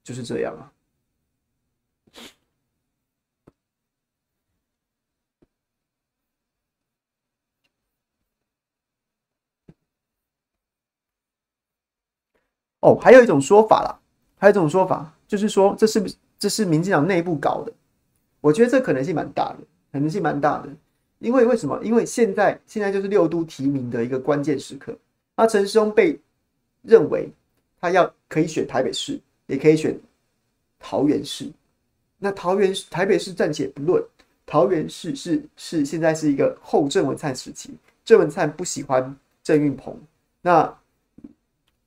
[0.03, 0.73] 就是这样啊。
[12.81, 14.01] 哦，还有一种说法啦，
[14.39, 17.73] 还有一种说法，就是说这是不是这是民进党内部搞的？
[18.41, 19.59] 我觉得这可能性蛮大的，
[19.93, 20.71] 可能性蛮大的。
[21.19, 21.79] 因为为什么？
[21.85, 24.97] 因为现在现在就是六都提名的一个关键时刻。
[25.37, 26.19] 那陈时中被
[26.81, 27.31] 认为
[27.81, 29.99] 他要可以选台北市，也可以选
[30.79, 31.51] 桃园市。
[32.19, 34.03] 那桃园、台北市暂且不论，
[34.45, 39.99] 桃园市是是现在是一个后郑文灿时期，郑文灿不喜欢郑运鹏，
[40.43, 40.79] 那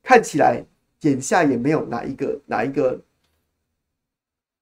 [0.02, 0.64] 看起来。
[1.04, 3.00] 眼下也没有哪一个哪一个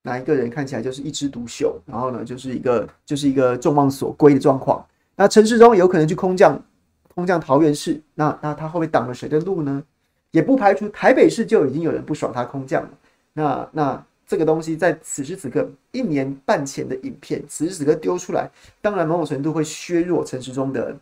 [0.02, 4.86] 哪一个人看起来就是一枝独秀，然后呢，就是一个就是一个众望所归的状况。
[5.16, 6.56] 那陈时中有可能去空降
[7.12, 9.82] 空降桃园市，那那他会不会挡了谁的路呢？
[10.30, 12.90] 也不排除台北市就已经有人不爽他空降了。
[13.32, 18.50] 那那这个东西在此时此刻一年半前的影片，此时此刻丢出来，
[18.80, 20.96] 当然某种程度会削弱陈时中的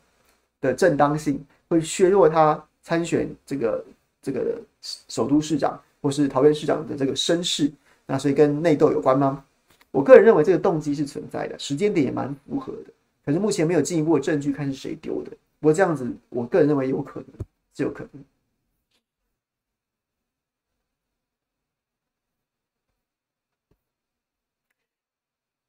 [0.61, 3.85] 的正当性，会削弱他参选这个。
[4.23, 7.71] 这个首都市长或是桃园市长的这个声势，
[8.07, 9.45] 那所以跟内斗有关吗？
[9.93, 12.91] 我个人认为这个动机是存在的，时间点也蛮符合的。
[13.25, 15.31] 可是目前没有进一步的证据，看是谁丢的。
[15.61, 17.29] 不过这样子，我个人认为有可能，
[17.77, 18.25] 是有可能。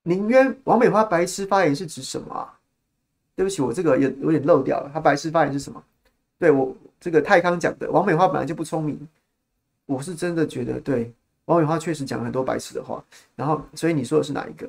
[0.08, 2.58] 宁渊王美花白痴发言是指什么啊？
[3.36, 4.90] 对不起，我这个有有点漏掉了。
[4.94, 5.84] 他白痴发言是什么？
[6.40, 6.76] 对我。
[7.00, 9.08] 这个泰康讲的王美花本来就不聪明，
[9.86, 11.14] 我是真的觉得对
[11.46, 13.06] 王美花确实讲了很多白痴的话，
[13.36, 14.68] 然后所以你说的是哪一个？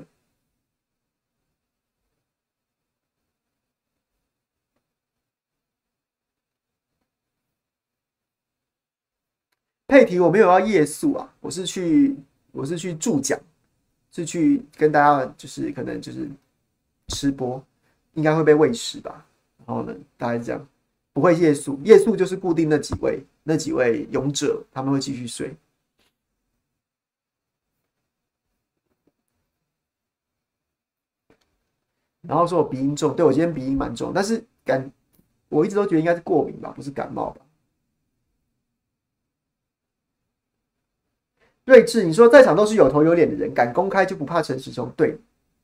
[9.87, 12.15] 配题我没有要夜宿啊，我是去
[12.53, 13.41] 我是去助讲，
[14.19, 16.29] 是去跟大家就是可能就是
[17.09, 17.65] 吃播，
[18.15, 19.25] 应该会被喂食吧，
[19.65, 20.69] 然后呢大概这样。
[21.15, 25.53] 不会夜宿，夜宿就是固定那几位，那几位勇者，他们会继续睡。
[32.23, 34.89] 然后说我鼻音重，对，我今天鼻音蛮重，但是感
[35.49, 37.41] 我一直都觉得应该是过敏吧，不是感冒吧？
[41.69, 44.91] 睿智，你说在场都是有头有脸的人，敢公开就不怕陈时中？
[44.97, 45.19] 对，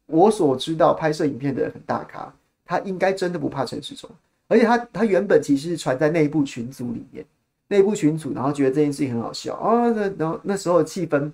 [0.04, 2.30] 我所知道拍摄影片的人很大咖，
[2.62, 4.08] 他应该真的不怕陈时中。
[4.46, 7.24] 而且他他原本其实是传在内部群组里面，
[7.68, 11.32] 内部群组，然后觉得这件事情很好笑啊，那然后那时候的气氛，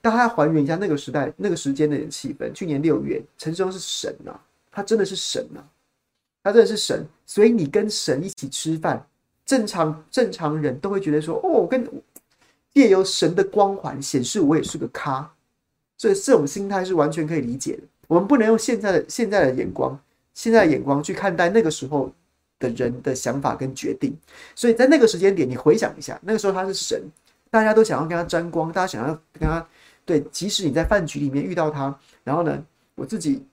[0.00, 2.50] 大家还原一下那个时代那个时间的气氛。
[2.54, 4.40] 去年六月，陈时中是神呐、啊，
[4.72, 5.68] 他真的是神呐、啊，
[6.42, 7.06] 他真的是神。
[7.26, 9.06] 所以你跟神一起吃饭，
[9.44, 11.86] 正常正常人都会觉得说，哦，我跟
[12.76, 15.28] 借由神的光环显示我也是个咖，
[15.96, 17.82] 所以这种心态是完全可以理解的。
[18.06, 19.98] 我们不能用现在的现在的眼光，
[20.34, 22.12] 现在的眼光去看待那个时候。
[22.58, 24.16] 的人的想法跟决定，
[24.54, 26.98] 所以在那个时间点，你回想一下，那个时候他是神，
[27.50, 29.68] 大家都想要跟他沾光，大家想要跟他
[30.06, 32.64] 对，即使你在饭局里面遇到他，然后呢，
[32.94, 33.44] 我自己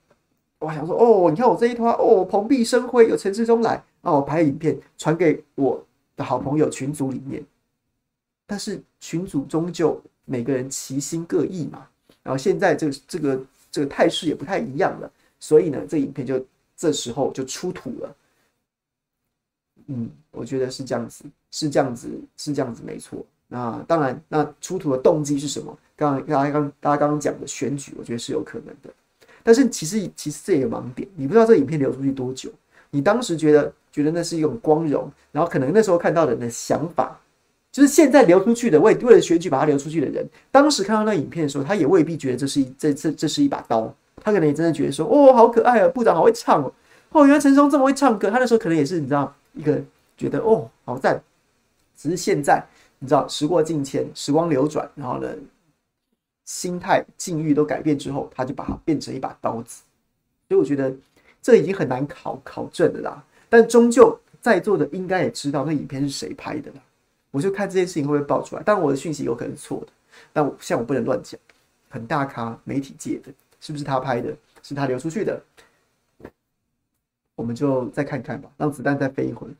[0.58, 5.84] 我想说，哦，你看我这一团，哦，蓬荜生辉，有陈时中来，啊，我拍影片传给我
[6.16, 7.44] 的好朋友群组里面，
[8.46, 11.86] 但是群组终究每个人其心各异嘛，
[12.22, 16.42] 然后现在这这个这个态势也不太一样了，所以呢，这影片就
[16.74, 18.16] 这时候就出土了。
[19.88, 23.22] 嗯，我觉得是这样子，是这样子，是这样子，没错。
[23.46, 25.78] 那当然，那出土的动机是什么？
[25.94, 28.88] 刚刚大家刚大家刚刚讲的选举，我觉得是有可能的。
[29.42, 32.50] 但是其实其实这也有盲点，你不知道这影片流出去多久。
[32.90, 37.20] 你当时觉得觉得那是一种光荣，然后可能那时候看到人的想法，
[37.74, 46.72] 就是现在流出去的为为了选举把它流出去的人，当时看到那影片的时候，他也未必觉得这是一这这这是一把刀，他可能也真的觉得说，哦，好可爱啊，部长好会唱哦，
[47.10, 49.34] 哦，原来陈松这么会唱歌，他那时候可能也是你知道。
[49.56, 49.80] 一个
[50.16, 51.22] 觉得哦，好赞，
[51.96, 52.60] 只是现在
[52.98, 55.28] 你知道时过境迁，时光流转，然后呢，
[56.44, 59.82] 心态境遇都改变之后，他就把它变成一把刀子。
[60.48, 60.92] 所以我觉得
[61.40, 63.22] 这已经很难考考证的啦。
[63.48, 66.78] 但终究在座的应该也知道那影片是谁拍的啦。
[67.34, 69.88] 我就看这件事情会不会爆出来，但我的讯息有可能是错的。
[70.32, 71.38] 但我像我不能乱讲，
[71.88, 74.36] 很大咖媒体界的，是不是他拍的？
[74.62, 75.42] 是他流出去的？
[77.34, 79.54] 我们就再看看吧，让子弹再飞一会儿。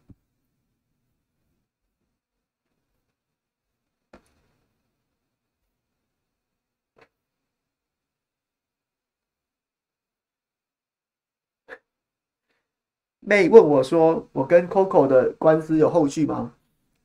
[13.18, 16.54] 妹问我说：“我跟 Coco 的官司有后续吗？”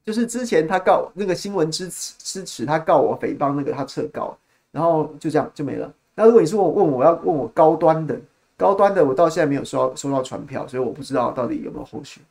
[0.09, 4.35] 就是之前他告那个新闻支持支持他告我诽谤那个他撤告，
[4.71, 5.93] 然后就这样就没了。
[6.15, 8.19] 那如果你说我问我要问我高端的
[8.57, 12.21] 高端的，我到现在没有收到收到传票，所以我不知道到底有没有后续。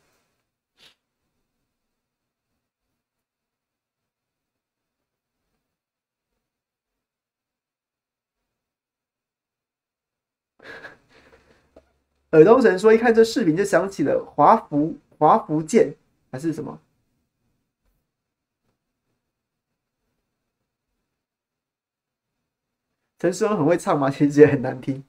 [12.33, 15.95] 耳东神说：“一看这视频就想起了华福华福建
[16.33, 16.77] 还是什么？
[23.19, 24.09] 陈时中很会唱吗？
[24.09, 25.03] 其实也很难听，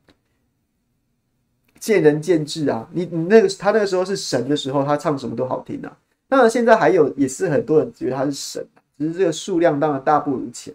[1.79, 2.89] 见仁见智啊。
[2.91, 5.97] 你你那个他那个时候是神的时候，他唱什么都好听啊。
[6.27, 10.73] 当然现在还有也是很多人觉得他是神，只是这个数量当然大不如前。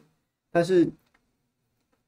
[0.52, 0.88] 但是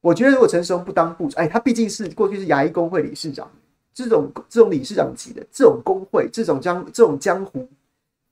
[0.00, 3.50] 我觉得如果陈时中不当部长，哎，他毕竟是过去是牙医工会理事长。”
[3.92, 7.66] 这种这种理事长级的这种工会，这种江这种江湖，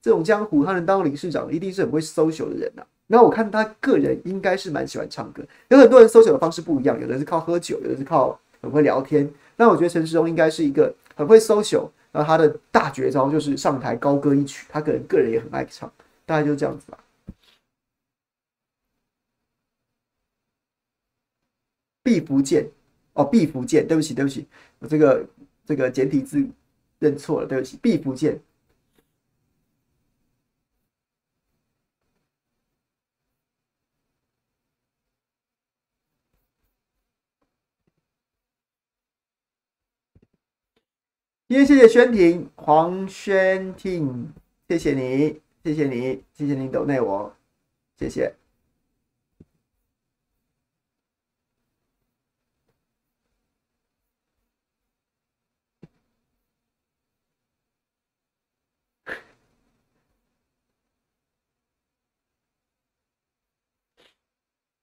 [0.02, 2.86] 这种江湖，他能当理事长，一定是很会 social 的人呐、啊。
[3.06, 9.30] 那我看他个人应该是蛮喜欢唱歌，有很多人 social 的方式不一样，有的是靠喝酒，有的是靠很会聊天。
[9.56, 15.92] 那我觉得陈世忠应该是一个很会 social，然后他的大绝招就是上台高歌一曲，他可能个人也很爱唱，
[16.26, 16.98] 大概就是这样子吧。
[22.02, 22.68] 毕福剑
[23.14, 24.46] 哦，毕福剑，对不起对不起，
[24.78, 25.26] 我这个。
[25.66, 26.46] 这个简体字
[26.98, 27.78] 认错了，对不起。
[27.80, 28.38] 毕福剑，
[41.54, 44.32] 今天谢谢宣婷、黄宣婷，
[44.68, 47.32] 谢谢你，谢谢你，谢谢你抖内我，
[47.96, 48.34] 谢谢。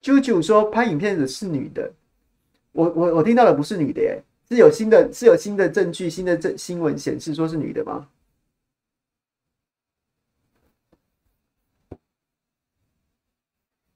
[0.02, 1.94] 啾啾说拍影片的是女的，
[2.72, 8.10] 我我我听到的不是女的耶，是有新的是有新的证据、新的证新闻显示说是女的吗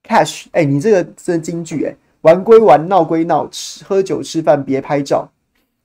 [0.04, 5.30] ？Cash，哎、你这个真金句哎，玩归玩，闹归闹，吃喝酒吃饭别拍照，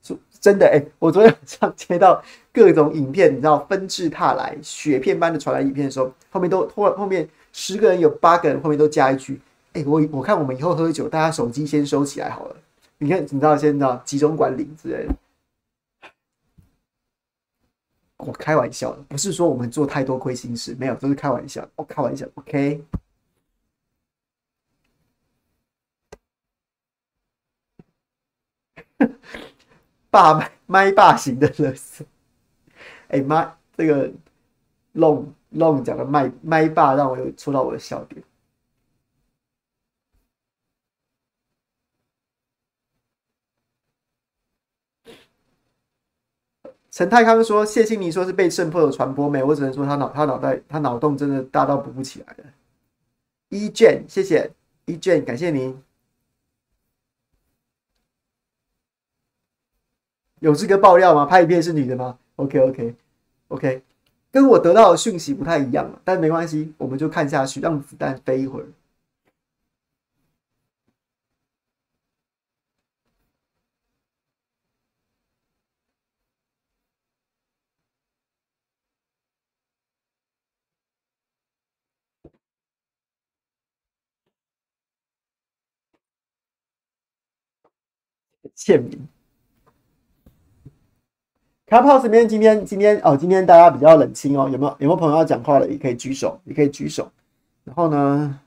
[0.04, 9.40] 说真的哎、我昨天晚上接到各种影片，你知道纷至沓来，雪片般的传来影片的时候，后面都后后面十个人有八个人后面都加一句。
[9.72, 12.56] 哎、我我看我们以后喝酒，大家手机先收起来好了。
[13.02, 15.14] 你看，你知道，现在集中管理之类的。
[18.18, 21.66] 我开玩笑的，不是说我们做太多亏心事，没有，都是开玩笑。
[21.76, 22.84] 我、哦、开玩笑，OK。
[30.10, 32.04] 霸麦麦霸型的乐色。
[33.08, 34.12] 哎、欸、妈，这个
[34.94, 35.24] long
[35.54, 38.22] long 讲的麦麦霸，让我有戳到我的笑点。
[46.90, 49.42] 陈泰康说：“谢欣妮说是被渗透的传播没？
[49.42, 52.44] 我只能说他脑他脑袋他脑洞真的大到补不起来了。”
[53.48, 54.50] 一卷，谢谢
[54.86, 55.80] 一卷，感谢您。
[60.40, 61.26] 有这个爆料吗？
[61.26, 62.94] 拍影片是女的吗？OK OK
[63.48, 63.82] OK，
[64.32, 68.66] 跟我得到的讯息不太一样，但没关系，我们就看下去，让子弹飞一会儿。
[88.60, 89.08] 签名。
[91.66, 95.66] Clubhouse 里面今天今天哦，今天大家比较冷清哦，有没有有没有朋友要讲话的？
[95.66, 97.10] 也可以举手，也可以举手。
[97.64, 98.38] 然后呢，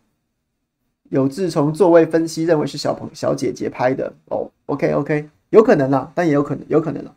[1.10, 4.52] 有志从座位分析认为是小朋小姐姐拍的哦。
[4.68, 7.16] OK OK，有可能啦，但也有可能有可能啦。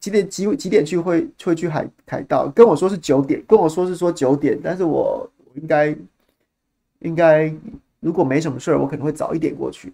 [0.00, 2.48] 几点几几点去会会去海海盗？
[2.48, 5.96] 跟我说是九点，跟我说是说九点，但是我我应该
[6.98, 7.54] 应该
[8.00, 9.92] 如果没什么事儿，我可能会早一点过去。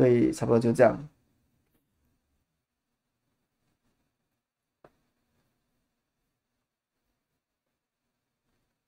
[0.00, 0.98] 所以差不多就这样。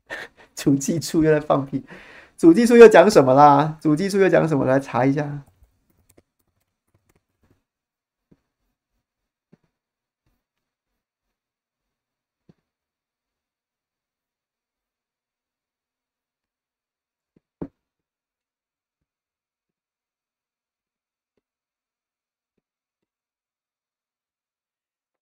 [0.57, 1.85] 主技处又在放屁，
[2.39, 3.77] 主技处又讲什么啦？
[3.79, 4.65] 主技处又讲什么？
[4.65, 5.43] 来查一下。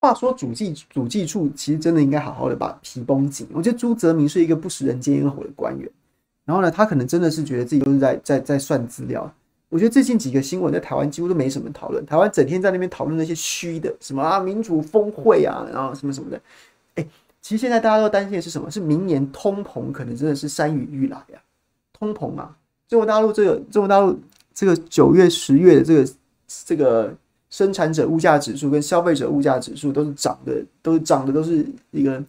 [0.01, 3.47] 话说主计主计处其实真的应该好好的把皮绷紧。
[3.53, 5.89] 我觉得朱泽民是一个不食人间烟火的官员。
[6.47, 9.31] 然后呢，他可能真的是觉得自己都是在在在算资料。
[9.69, 16.41] 我觉得最近几个新闻在台湾几乎都没什么讨论，台湾整天在那边讨论那些虚的，什么啊民主峰会啊，然后什么什么的。
[16.95, 17.07] 哎，
[17.43, 18.71] 其实现在大家都担心的是什么？
[18.71, 21.39] 是明年通膨可能真的是山雨欲来呀、啊。
[21.93, 22.57] 通膨啊，
[22.89, 24.19] 中国大陆这个中国大陆
[24.55, 26.11] 这个九月十月的这个
[26.65, 27.15] 这个。
[27.51, 32.23] 生产者物价指数跟消费者物价指数都是涨的，都是涨的，都是一个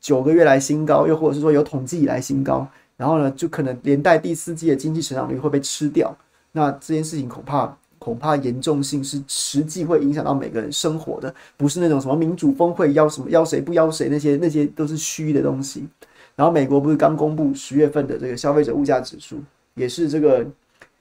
[0.00, 2.66] 九个月来新高，又或者是说有统计以来新高。
[2.96, 6.16] 然后呢，就可能连带第四季的经济成长率会被吃掉。
[6.52, 15.86] 那这件事情恐怕恐怕严重性是实际会影响到每个人生活的，不是那种什么民主峰会邀什么邀谁不邀谁，那些那些都是虚的东西。
[16.34, 19.36] 然后美国不是刚公布十月份的这个消费者物价指数，
[19.74, 20.46] 也是这个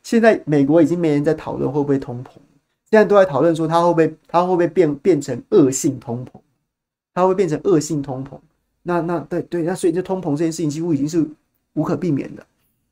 [0.04, 2.32] 现在美国已经没人在讨论会不会通膨。
[2.90, 6.40] 现在都在讨论说，它会不会，它会不会变变成恶性通膨？
[7.14, 8.38] 它会变成恶性通膨？
[8.84, 11.28] 那那对对，那所以这通膨这件事情几乎已经是
[11.74, 12.46] 无可避免的。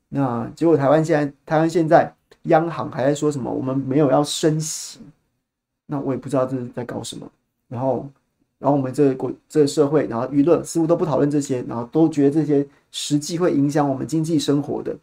[0.09, 2.13] 那结果台湾现在，台湾现在
[2.43, 3.51] 央行还在说什么？
[3.51, 4.99] 我们没有要升息。
[5.85, 7.29] 那我也不知道这是在搞什么。
[7.67, 8.09] 然后，
[8.57, 14.95] 然后我们这个国这个社会，然后舆论似乎都不讨论这些，然后都觉得这些实际会影响我们经济生活的，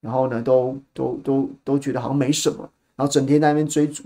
[0.00, 2.68] 然后呢，都都都都觉得好像没什么。
[2.96, 4.02] 然后整天在那边追逐。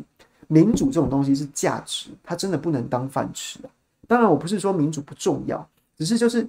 [0.53, 3.71] 民主这种东西是价值，它真的不能当饭吃啊！
[4.09, 5.65] 当然，我不是说民主不重要，
[5.97, 6.45] 只是就是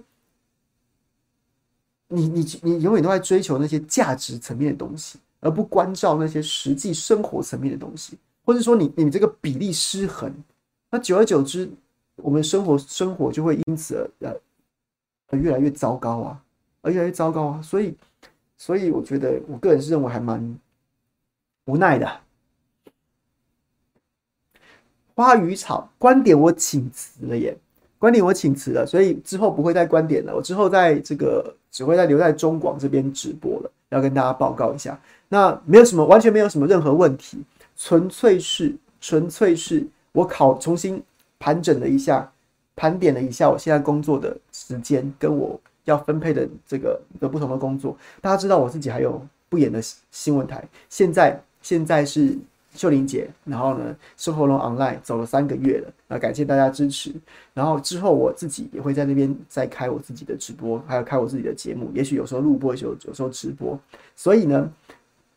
[2.07, 10.33] 你你你永远都在追求那些价值层面的东西，而不关照那些实际生活层面的东西，或者说你你这个比例失衡，
[10.89, 11.69] 那久而久之，
[12.15, 14.41] 我们生活生活就会因此而
[15.27, 16.43] 而越来越糟糕啊，
[16.81, 17.61] 而越来越糟糕啊！
[17.61, 17.95] 所以，
[18.57, 20.59] 所以我觉得我个人是认为还蛮
[21.65, 22.21] 无奈的。
[25.21, 27.55] 花鱼草观点我请辞了耶，
[27.99, 30.35] 观点我请辞了，所以之后不会再观点了。
[30.35, 34.99] 我之后在这个只会再留在中广这边直播了，要跟大家报告一下。
[35.29, 37.37] 那没有什么，完全没有什么任何问题，
[37.77, 40.99] 纯粹是纯粹是我考重新
[41.37, 42.27] 盘整了一下，
[42.75, 47.95] 盘点了一下我现在工作的时间跟我要分配的这个的不同的工作。
[48.21, 52.35] 大家知道我自己还有不演的新闻台，现在现在是。
[52.73, 57.13] 秀玲姐，然后呢，生活龙 online 走了三个月了，啊，感谢大家支持。
[57.53, 63.77] 然后之后我自己也会在那边再开我自己的直播，还有开我自己的节目，也许有时候录播，有有时候直播。
[64.15, 64.71] 所以呢，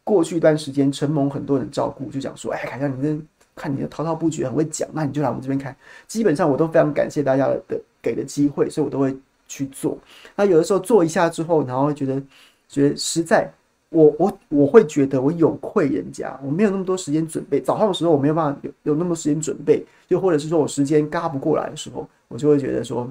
[0.04, 3.24] 过去一段时间承蒙很多人照顾，就讲说，哎，凯翔，你这
[3.56, 5.76] 看你的滔滔不绝，很会讲，那你就来我们这边开。
[6.06, 9.16] 基本上我都非常感谢大家的给的机会，所以我都会
[9.48, 9.98] 去做。
[10.36, 12.22] 那有的时候做一下之后，然后觉得
[12.68, 13.52] 觉得实在。
[13.94, 17.60] 我我我会觉得我有愧人家，我没有那么多时间准备。
[17.60, 23.08] 早上的时候我没有办法有有那么多时间准备，又或者是说我时间嘎不过来的时候，我就会觉得说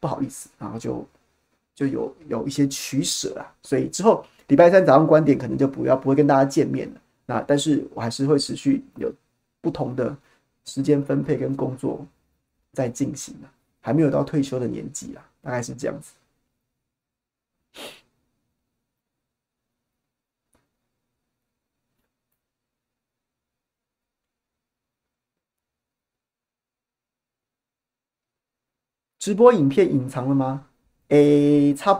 [0.00, 1.06] 不好意思，然后就
[1.74, 3.46] 就有有一些取舍啊。
[3.62, 7.00] 所以之后礼拜三早上观点可能就不要不会跟大家见面了。
[7.26, 9.10] 那但是我还是会持续有
[9.60, 10.14] 不同的
[10.64, 12.04] 时间分配跟工作
[12.72, 13.48] 在进行的，
[13.80, 16.12] 还没有到退休的年纪啊，大概是这样子。
[29.24, 30.66] 直播影片隐藏了吗？
[31.08, 31.92] 诶、欸，差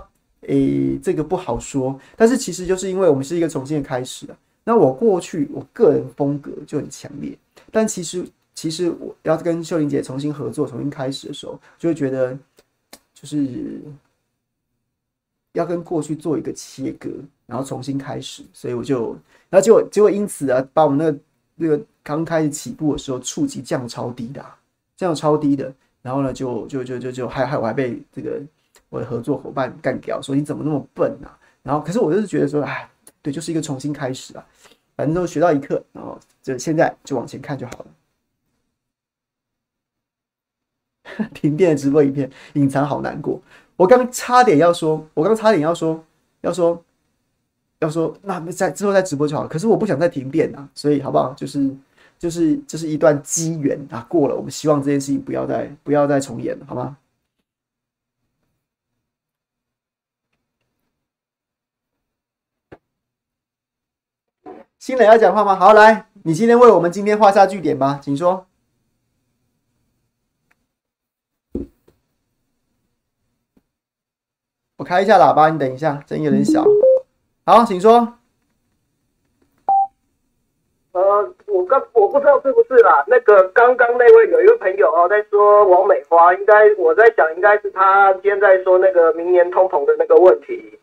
[0.43, 1.99] 诶、欸，这个不好说。
[2.19, 4.37] 但是其实就是因为我们是一个重新的开始啊。
[4.63, 7.35] 那我过去我个人风格就很强烈，
[7.73, 12.37] 但其实其实我要跟秀玲姐重新合作、重新开始的时候，就会觉得
[13.15, 13.81] 就是
[15.55, 17.09] 要跟过去做一个切割，
[17.47, 18.45] 然后重新开始。
[18.53, 19.17] 所以我就，
[19.49, 21.19] 然后结果结果因此啊，把我们那个
[21.55, 24.55] 那个刚开始起步的时候触及降超低的、啊，
[24.95, 25.73] 降超低的。
[26.05, 28.39] 然后呢，就就就就就还还我还被这个
[28.91, 31.33] 我的合作伙伴干掉，说你怎么那么笨啊？
[31.63, 32.87] 然后可是我就是觉得说，哎，
[33.23, 34.47] 对，就是一个重新开始啊，
[34.97, 37.87] 反正都学到一课，然后就现在就往前看就好了。
[41.33, 43.41] 停电的直播影片隐藏好难过，
[43.77, 46.05] 我刚差点要说，我刚差点要说，
[46.43, 46.85] 要说，
[47.79, 49.49] 要说，那在之后再直播就好了。
[49.49, 51.33] 可是我不想再停电啊，所以好不好？
[51.33, 51.75] 就是。
[52.25, 56.97] 就是这是一段机缘啊，过了，我们希望这件事情不要再不要再重演了，好吗？
[64.79, 65.55] 新磊要讲话吗？
[65.55, 68.47] 好，来，你今天为我们今天画下句点吧，请说。
[74.77, 76.65] 我开一下喇叭，你等一下，声音有点小。
[77.45, 78.17] 好，请说。
[80.93, 83.05] 呃，我刚我不知道是不是啦。
[83.07, 90.77] 那个刚刚那位有一个朋友哦，在说王美花，应该我在想，应该是他今天在说那个明年通膨的那个问题。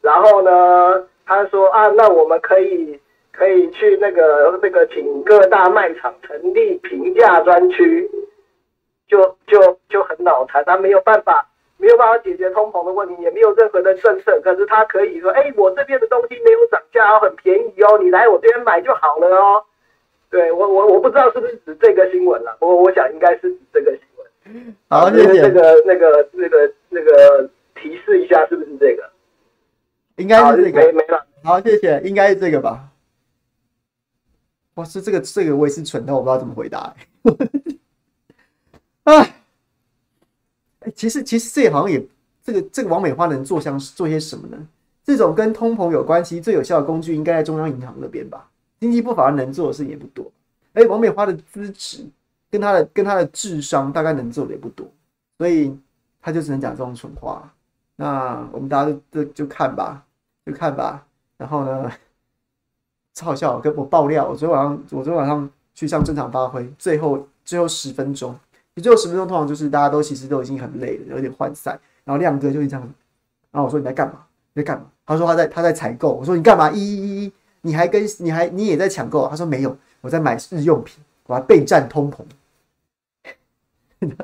[0.00, 2.98] 然后呢，他说啊，那我们可以
[3.32, 8.10] 可以去那个那个请各大卖场成立平价专区，
[9.06, 11.46] 就就就很脑残，他没有办法。
[11.76, 19.62] 没有办法解决通膨的问题，也没有任何的政策，可是他可以说：“哎，我这边的东西没有涨价哦，很便宜哦，你来我这边买就好了哦。”
[20.34, 24.74] 对，我我我不知道是不是指这个新闻了，我我想应该是指这个新闻。
[24.88, 25.42] 好，谢谢。
[25.42, 29.08] 那个那个那个那个提示一下，是不是这个？
[30.16, 30.80] 应该是这个。
[30.80, 31.24] 没没了。
[31.44, 32.88] 好，谢谢，应该是这个吧。
[34.74, 36.92] 哇，是这个这个我也是蠢到我不知道怎么回答。
[39.04, 39.36] 哎。
[40.96, 42.04] 其实其实这也好像也，
[42.42, 44.58] 这个这个王美花能做像做些什么呢？
[45.04, 48.50] 这种跟通膨有关系最有效的工具，应该在中央银行那边吧？
[48.84, 50.30] 经济部反而能做的事情也不多。
[50.74, 52.04] 哎，王美花的资质
[52.50, 54.86] 跟他的跟他的智商，大概能做的也不多，
[55.38, 55.74] 所以
[56.20, 57.50] 他就只能讲这种蠢话。
[57.96, 60.04] 那我们大家就就看吧，
[60.44, 61.02] 就看吧。
[61.38, 61.90] 然后呢，
[63.14, 68.38] 超好笑，跟我爆料，我昨天晚上我昨天晚上去上正常发挥，最后最后十分钟。
[68.74, 71.80] 你最后十分钟通常就是大家都其实都已经很累了，有点涣散。
[72.04, 72.82] 然后亮哥就会这样，
[73.50, 74.26] 然后我说你在干嘛？
[74.52, 74.90] 你在干嘛？
[75.06, 76.12] 他说他在他在采购。
[76.12, 76.70] 我说你干嘛？
[76.70, 77.32] 一一一，
[77.64, 79.26] 你还跟你还你也在抢购？
[79.28, 82.18] 他说没有，我在买日用品，我还备战通膨。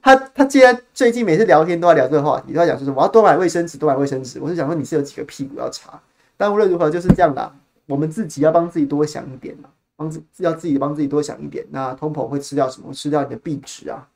[0.00, 4.38] 他他既然最近每次聊天都在聊这个话题，都在讲说什么我要多买卫生纸，多买卫生纸。
[4.40, 6.00] 我是想说你是有几个屁股要擦？
[6.36, 7.52] 但无论如何就是这样啦，
[7.86, 9.68] 我们自己要帮自己多想一点嘛。
[9.96, 11.66] 帮自要自己帮自己多想一点。
[11.70, 12.92] 那通膨会吃掉什么？
[12.92, 14.06] 吃掉你的币值啊！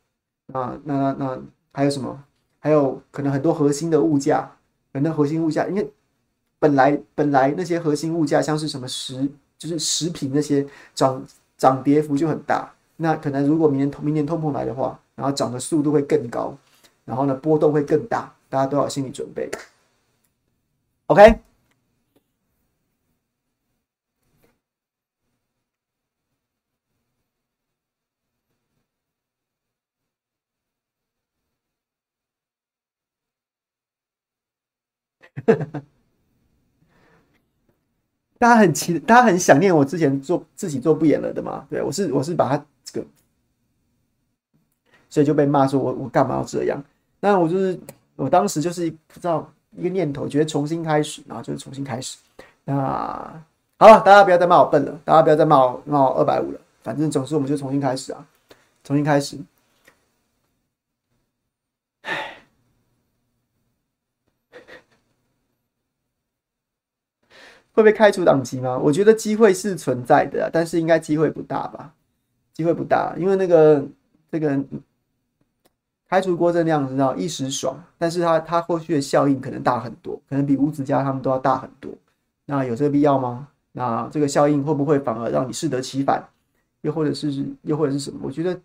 [0.47, 1.41] 那那那那
[1.73, 2.23] 还有什么？
[2.59, 4.53] 还有可能很多核心的物价，
[4.93, 5.91] 很多核心物价，因为
[6.61, 12.73] 本来本来那些核心物价，像是什么食，就是食品那些涨涨跌幅就很大。
[12.99, 16.57] 那可能如果明年明年通膨来的话，然后涨的速度会更高，
[17.05, 19.51] 然后呢波动会更大，大家都要心理准备。
[21.09, 21.41] OK。
[38.41, 41.67] 大家很期，大家很想念我之前做自己做不演了的嘛？
[41.69, 43.07] 对，我是我是把他这个，
[45.11, 46.83] 所以就被骂说我我干嘛要这样？
[47.21, 47.79] 那我就是
[48.17, 52.17] 我当时就是不知道一个念头，觉得重新开始，然后就是重新开始。
[52.65, 52.75] 那
[53.79, 58.27] 好了，大家不要再骂我笨了，大家不要再骂我骂我二百五了，反正总之我们就重新开始啊，
[58.83, 59.37] 重新开始。
[67.83, 68.79] 会被开除党籍吗？
[68.79, 71.93] 我觉得机会是存在的，但是应该机会不大吧？
[72.53, 73.85] 机会不大，因为那个
[74.31, 74.63] 这个
[76.09, 81.93] 开除郭正亮知道一时爽，但是他他后续的效应可能大很多，可能比吴子嘉他们都要大很多。
[82.47, 83.49] 那有这个必要吗？
[83.73, 86.29] 那这个效应会不会反而让你适得其反？
[86.81, 88.19] 又或者是又或者是什么？
[88.23, 88.61] 我觉得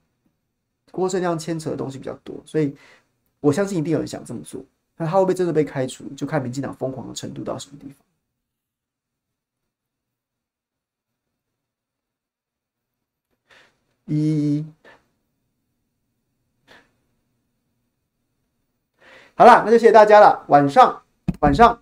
[0.92, 2.76] 郭正亮牵扯的东西比较多，所以
[3.40, 4.62] 我相信一定有人想这么做。
[4.98, 6.06] 那他会不会真的被开除？
[6.16, 7.98] 就看民进党疯狂的程度到什么地方。
[14.06, 14.64] 一，
[19.36, 20.46] 好了，那就谢谢大家了。
[20.48, 21.02] 晚上，
[21.40, 21.80] 晚上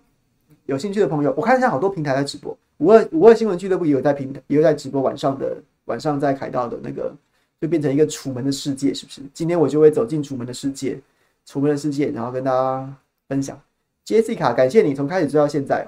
[0.64, 2.56] 有兴趣的朋友，我看一下好多平台在直播。
[2.78, 7.14] 五二五二新闻俱乐部也有在平台，也有在直播晚上的晚上在凯道的那个，
[7.60, 9.20] 就变成一个楚门的世界，是不是？
[9.34, 10.98] 今天我就会走进楚门的世界，
[11.44, 12.96] 楚门的世界，然后跟大家
[13.28, 13.60] 分享。
[14.06, 15.86] Jessica，感谢你从开始做到现在。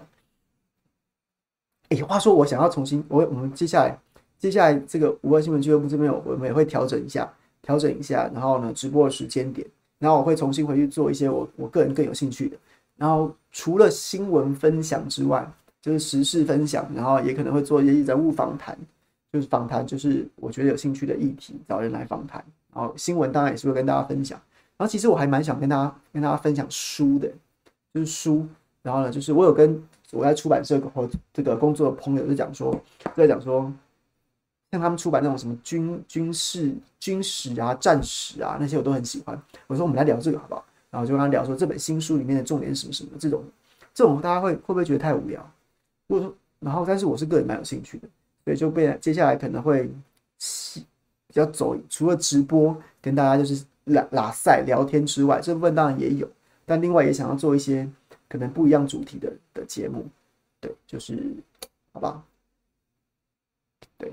[1.88, 3.98] 哎，话说我想要重新，我我们接下来。
[4.38, 7.30] 接下来这个五二新闻俱乐部这边，我们也会调整一下，
[7.62, 9.66] 调整一下，然后呢，直播的时间点，
[9.98, 12.56] 然后我会重新回去做一些我我个人更有兴趣的。
[12.96, 18.76] 然后除了新闻分享之外，就是时事分享，然后也可能会做一些人物访谈，
[19.32, 22.44] 就是访谈，就是我觉得有兴趣的议题，找人来访谈。
[22.74, 24.38] 然后新闻当然也是会跟大家分享。
[24.76, 27.28] 然后其实我还蛮想跟大家跟大家分享书的，
[27.94, 28.46] 就是书。
[28.82, 29.82] 然后呢，就是我有跟
[30.12, 32.78] 我在出版社和这个工作的朋友就讲说，
[33.14, 33.72] 在讲说。
[34.72, 39.40] 像他们出版那种什么军军事、军史啊、战史啊那些，我都很喜欢。
[39.66, 40.64] 我说我们来聊这个好不好？
[40.90, 43.44] 然后就跟他聊说这本新书里面的重点什么什么这种，
[43.92, 45.52] 这种大家会会不会觉得太无聊？
[46.06, 48.08] 我说然后但是我是个人蛮有兴趣的，
[48.44, 49.90] 所以就被接下来可能会
[51.26, 56.28] 比较走除了直播跟大家就是拉拉赛聊天之外，这部分当然也有，
[56.64, 57.86] 但另外也想要做一些
[58.28, 60.06] 可能不一样主题的的节目，
[60.60, 61.36] 对，就是
[61.92, 62.22] 好吧，
[63.98, 64.12] 对。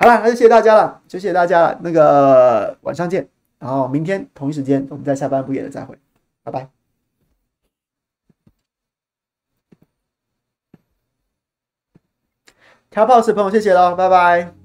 [0.00, 1.78] 好了，那就谢谢大家了，就谢谢大家了。
[1.82, 3.28] 那个晚上见，
[3.58, 5.94] 然后明天同一时间我们在下班不演的再会，
[6.42, 6.70] 拜拜。
[12.88, 14.59] 调泡是朋友谢谢喽，拜拜。